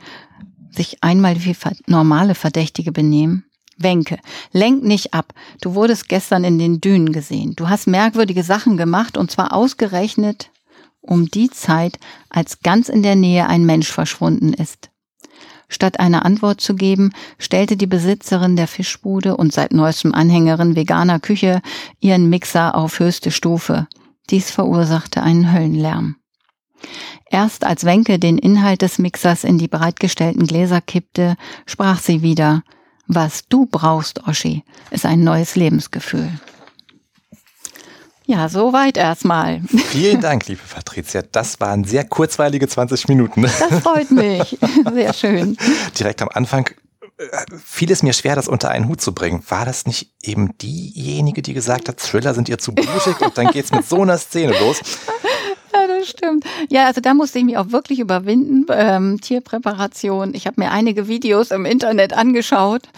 sich 0.70 1.02
einmal 1.02 1.44
wie 1.44 1.56
normale 1.86 2.34
Verdächtige 2.34 2.92
benehmen. 2.92 3.44
Wenke, 3.78 4.18
lenk 4.52 4.82
nicht 4.82 5.14
ab. 5.14 5.32
Du 5.60 5.74
wurdest 5.74 6.08
gestern 6.08 6.44
in 6.44 6.58
den 6.58 6.80
Dünen 6.80 7.12
gesehen. 7.12 7.54
Du 7.56 7.68
hast 7.68 7.86
merkwürdige 7.86 8.42
Sachen 8.42 8.76
gemacht 8.76 9.16
und 9.16 9.30
zwar 9.30 9.52
ausgerechnet 9.52 10.50
um 11.00 11.30
die 11.30 11.50
Zeit, 11.50 11.98
als 12.30 12.60
ganz 12.60 12.88
in 12.88 13.02
der 13.02 13.14
Nähe 13.14 13.46
ein 13.46 13.64
Mensch 13.64 13.92
verschwunden 13.92 14.52
ist. 14.52 14.90
Statt 15.68 16.00
eine 16.00 16.24
Antwort 16.24 16.60
zu 16.60 16.74
geben, 16.74 17.12
stellte 17.38 17.76
die 17.76 17.86
Besitzerin 17.86 18.56
der 18.56 18.66
Fischbude 18.66 19.36
und 19.36 19.52
seit 19.52 19.72
neuestem 19.72 20.14
Anhängerin 20.14 20.74
veganer 20.74 21.20
Küche 21.20 21.60
ihren 22.00 22.28
Mixer 22.28 22.74
auf 22.74 22.98
höchste 22.98 23.30
Stufe. 23.30 23.86
Dies 24.30 24.50
verursachte 24.50 25.22
einen 25.22 25.52
Höllenlärm. 25.52 26.16
Erst 27.30 27.64
als 27.64 27.84
Wenke 27.84 28.18
den 28.18 28.38
Inhalt 28.38 28.82
des 28.82 28.98
Mixers 28.98 29.44
in 29.44 29.58
die 29.58 29.68
bereitgestellten 29.68 30.46
Gläser 30.46 30.80
kippte, 30.80 31.36
sprach 31.66 32.00
sie 32.00 32.22
wieder, 32.22 32.62
was 33.06 33.48
du 33.48 33.66
brauchst, 33.66 34.26
Oschi, 34.26 34.64
ist 34.90 35.06
ein 35.06 35.22
neues 35.22 35.56
Lebensgefühl. 35.56 36.30
Ja, 38.26 38.48
soweit 38.48 38.96
erstmal. 38.96 39.60
Vielen 39.88 40.20
Dank, 40.20 40.48
liebe 40.48 40.60
Patricia. 40.68 41.22
Das 41.22 41.60
waren 41.60 41.84
sehr 41.84 42.04
kurzweilige 42.04 42.66
20 42.66 43.06
Minuten. 43.06 43.42
Das 43.42 43.82
freut 43.82 44.10
mich. 44.10 44.58
Sehr 44.92 45.12
schön. 45.12 45.56
Direkt 45.96 46.22
am 46.22 46.28
Anfang 46.32 46.68
fiel 47.64 47.90
es 47.90 48.02
mir 48.02 48.12
schwer, 48.12 48.36
das 48.36 48.48
unter 48.48 48.70
einen 48.70 48.88
Hut 48.88 49.00
zu 49.00 49.14
bringen. 49.14 49.42
War 49.48 49.64
das 49.64 49.86
nicht 49.86 50.12
eben 50.22 50.56
diejenige, 50.58 51.42
die 51.42 51.54
gesagt 51.54 51.88
hat, 51.88 51.98
Thriller 51.98 52.34
sind 52.34 52.48
ihr 52.48 52.58
zu 52.58 52.72
blutig 52.72 53.20
und 53.20 53.36
dann 53.38 53.48
geht's 53.48 53.72
mit 53.72 53.86
so 53.86 54.02
einer 54.02 54.18
Szene 54.18 54.58
los? 54.58 54.80
Ja, 55.72 55.86
das 55.86 56.08
stimmt. 56.08 56.44
Ja, 56.68 56.86
also 56.86 57.00
da 57.00 57.14
musste 57.14 57.38
ich 57.38 57.44
mich 57.44 57.58
auch 57.58 57.70
wirklich 57.70 57.98
überwinden. 57.98 58.66
Ähm, 58.70 59.20
Tierpräparation. 59.20 60.34
Ich 60.34 60.46
habe 60.46 60.60
mir 60.60 60.70
einige 60.70 61.08
Videos 61.08 61.50
im 61.50 61.64
Internet 61.64 62.12
angeschaut. 62.12 62.88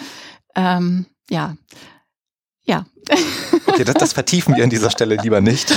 Ähm, 0.55 1.07
ja. 1.31 1.57
Ja. 2.65 2.87
Okay, 3.67 3.85
das, 3.85 3.95
das 3.95 4.13
vertiefen 4.13 4.55
wir 4.57 4.65
an 4.65 4.71
dieser 4.71 4.91
Stelle 4.91 5.17
lieber 5.17 5.41
nicht. 5.41 5.75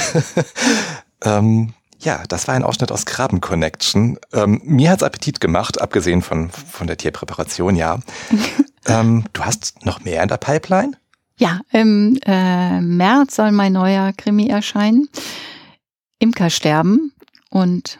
ähm, 1.23 1.73
ja, 2.01 2.23
das 2.27 2.47
war 2.47 2.55
ein 2.55 2.63
Ausschnitt 2.63 2.91
aus 2.91 3.05
Krabben 3.05 3.41
Connection. 3.41 4.17
Ähm, 4.33 4.61
mir 4.63 4.91
hat's 4.91 5.03
Appetit 5.03 5.39
gemacht, 5.39 5.79
abgesehen 5.79 6.21
von, 6.21 6.49
von 6.49 6.87
der 6.87 6.97
Tierpräparation, 6.97 7.75
ja. 7.75 7.99
ähm, 8.85 9.25
du 9.33 9.45
hast 9.45 9.85
noch 9.85 10.01
mehr 10.01 10.23
in 10.23 10.29
der 10.29 10.37
Pipeline? 10.37 10.93
Ja, 11.37 11.61
im 11.71 12.19
äh, 12.25 12.81
März 12.81 13.35
soll 13.35 13.51
mein 13.51 13.73
neuer 13.73 14.13
Krimi 14.13 14.47
erscheinen. 14.47 15.09
Imker 16.19 16.49
sterben 16.49 17.13
und 17.49 17.99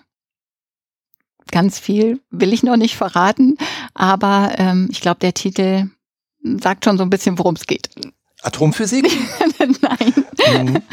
ganz 1.52 1.80
viel 1.80 2.22
will 2.30 2.54
ich 2.54 2.64
noch 2.64 2.78
nicht 2.78 2.96
verraten, 2.96 3.58
aber 3.94 4.54
ähm, 4.58 4.90
ich 4.92 5.02
glaube, 5.02 5.20
der 5.20 5.34
Titel 5.34 5.90
sagt 6.44 6.86
schon 6.86 6.98
so 6.98 7.04
ein 7.04 7.10
bisschen, 7.10 7.38
worum 7.38 7.56
es 7.56 7.66
geht. 7.66 7.90
Atomphysik? 8.44 9.12
Nein. 9.82 10.84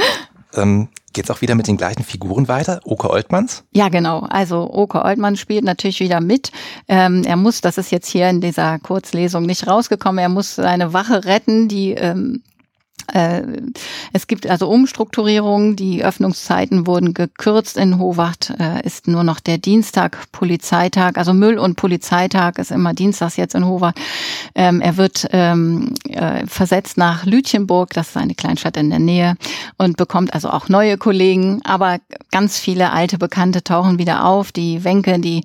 Ähm, 0.58 0.88
Geht's 1.14 1.30
auch 1.30 1.40
wieder 1.40 1.54
mit 1.54 1.66
den 1.66 1.76
gleichen 1.76 2.04
Figuren 2.04 2.48
weiter? 2.48 2.80
Oke 2.84 3.10
Oltmanns? 3.10 3.64
Ja, 3.72 3.88
genau. 3.88 4.20
Also 4.28 4.68
Oke 4.70 5.04
Oltmann 5.04 5.36
spielt 5.36 5.64
natürlich 5.64 6.00
wieder 6.00 6.20
mit. 6.20 6.52
Ähm, 6.86 7.24
er 7.24 7.36
muss, 7.36 7.60
das 7.60 7.78
ist 7.78 7.90
jetzt 7.90 8.08
hier 8.08 8.28
in 8.28 8.40
dieser 8.40 8.78
Kurzlesung 8.78 9.44
nicht 9.44 9.66
rausgekommen, 9.66 10.18
er 10.18 10.28
muss 10.28 10.54
seine 10.54 10.92
Wache 10.92 11.24
retten, 11.24 11.66
die 11.68 11.92
ähm, 11.92 12.42
äh, 12.44 12.57
es 14.12 14.26
gibt 14.26 14.46
also 14.46 14.68
Umstrukturierungen, 14.68 15.76
die 15.76 16.04
Öffnungszeiten 16.04 16.86
wurden 16.86 17.14
gekürzt 17.14 17.78
in 17.78 17.98
Howacht, 17.98 18.52
äh, 18.58 18.84
ist 18.84 19.08
nur 19.08 19.24
noch 19.24 19.40
der 19.40 19.56
Dienstag 19.56 20.30
Polizeitag, 20.30 21.16
also 21.16 21.32
Müll- 21.32 21.58
und 21.58 21.76
Polizeitag 21.76 22.58
ist 22.58 22.70
immer 22.70 22.92
Dienstags 22.92 23.36
jetzt 23.36 23.54
in 23.54 23.66
Howacht. 23.66 23.98
Ähm, 24.54 24.82
er 24.82 24.98
wird 24.98 25.26
ähm, 25.32 25.94
äh, 26.08 26.46
versetzt 26.46 26.98
nach 26.98 27.24
Lütchenburg, 27.24 27.94
das 27.94 28.10
ist 28.10 28.16
eine 28.18 28.34
Kleinstadt 28.34 28.76
in 28.76 28.90
der 28.90 28.98
Nähe. 28.98 29.36
Und 29.78 29.96
bekommt 29.96 30.34
also 30.34 30.50
auch 30.50 30.68
neue 30.68 30.98
Kollegen, 30.98 31.60
aber 31.64 32.00
ganz 32.30 32.58
viele 32.58 32.92
alte 32.92 33.16
Bekannte 33.16 33.64
tauchen 33.64 33.98
wieder 33.98 34.26
auf, 34.26 34.52
die 34.52 34.84
Wenke, 34.84 35.18
die 35.18 35.44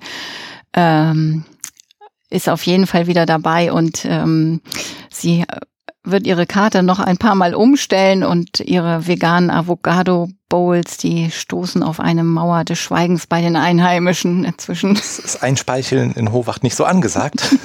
ähm, 0.74 1.44
ist 2.28 2.50
auf 2.50 2.66
jeden 2.66 2.86
Fall 2.86 3.06
wieder 3.06 3.24
dabei. 3.24 3.72
Und 3.72 4.06
sie 5.10 5.44
wird 6.04 6.26
ihre 6.26 6.46
Karte 6.46 6.82
noch 6.82 7.00
ein 7.00 7.16
paar 7.16 7.34
Mal 7.34 7.54
umstellen 7.54 8.22
und 8.22 8.60
ihre 8.60 9.06
veganen 9.06 9.50
Avocado 9.50 10.28
Bowls, 10.48 10.98
die 10.98 11.30
stoßen 11.30 11.82
auf 11.82 11.98
eine 11.98 12.22
Mauer 12.22 12.64
des 12.64 12.78
Schweigens 12.78 13.26
bei 13.26 13.40
den 13.40 13.56
Einheimischen 13.56 14.44
inzwischen. 14.44 14.94
Das 14.94 15.18
ist 15.18 15.42
Einspeicheln 15.42 16.12
in 16.12 16.30
Hohwacht 16.30 16.62
nicht 16.62 16.76
so 16.76 16.84
angesagt. 16.84 17.42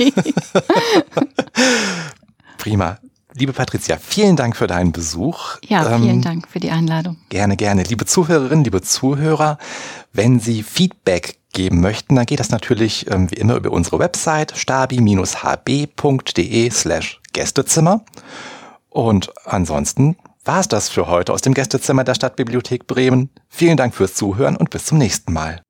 Prima. 2.58 2.98
Liebe 3.36 3.54
Patricia, 3.54 3.98
vielen 3.98 4.36
Dank 4.36 4.58
für 4.58 4.68
deinen 4.68 4.92
Besuch. 4.92 5.58
Ja, 5.68 5.98
vielen 5.98 6.16
ähm, 6.16 6.22
Dank 6.22 6.48
für 6.48 6.60
die 6.60 6.72
Einladung. 6.72 7.18
Gerne, 7.30 7.58
gerne. 7.58 7.84
Liebe 7.84 8.06
Zuhörerinnen, 8.06 8.64
liebe 8.64 8.82
Zuhörer, 8.82 9.60
wenn 10.12 10.40
Sie 10.40 10.64
Feedback 10.64 11.39
geben 11.54 11.82
möchten, 11.82 12.16
dann 12.16 12.26
geht 12.26 12.40
das 12.40 12.50
natürlich 12.50 13.10
ähm, 13.12 13.30
wie 13.32 13.36
immer 13.36 13.56
über 13.56 13.72
unsere 13.72 14.00
Website 14.00 14.54
stabi-hb.de 14.56 15.10
slash 16.72 17.22
Gästezimmer. 17.34 18.04
Und 18.90 19.32
ansonsten 19.46 20.18
war 20.46 20.60
es 20.60 20.68
das 20.68 20.90
für 20.90 21.08
heute 21.08 21.34
aus 21.34 21.42
dem 21.42 21.54
Gästezimmer 21.54 22.04
der 22.04 22.16
Stadtbibliothek 22.16 22.88
Bremen. 22.88 23.30
Vielen 23.48 23.78
Dank 23.78 23.94
fürs 23.94 24.16
Zuhören 24.16 24.56
und 24.58 24.70
bis 24.72 24.86
zum 24.86 24.98
nächsten 24.98 25.34
Mal. 25.34 25.62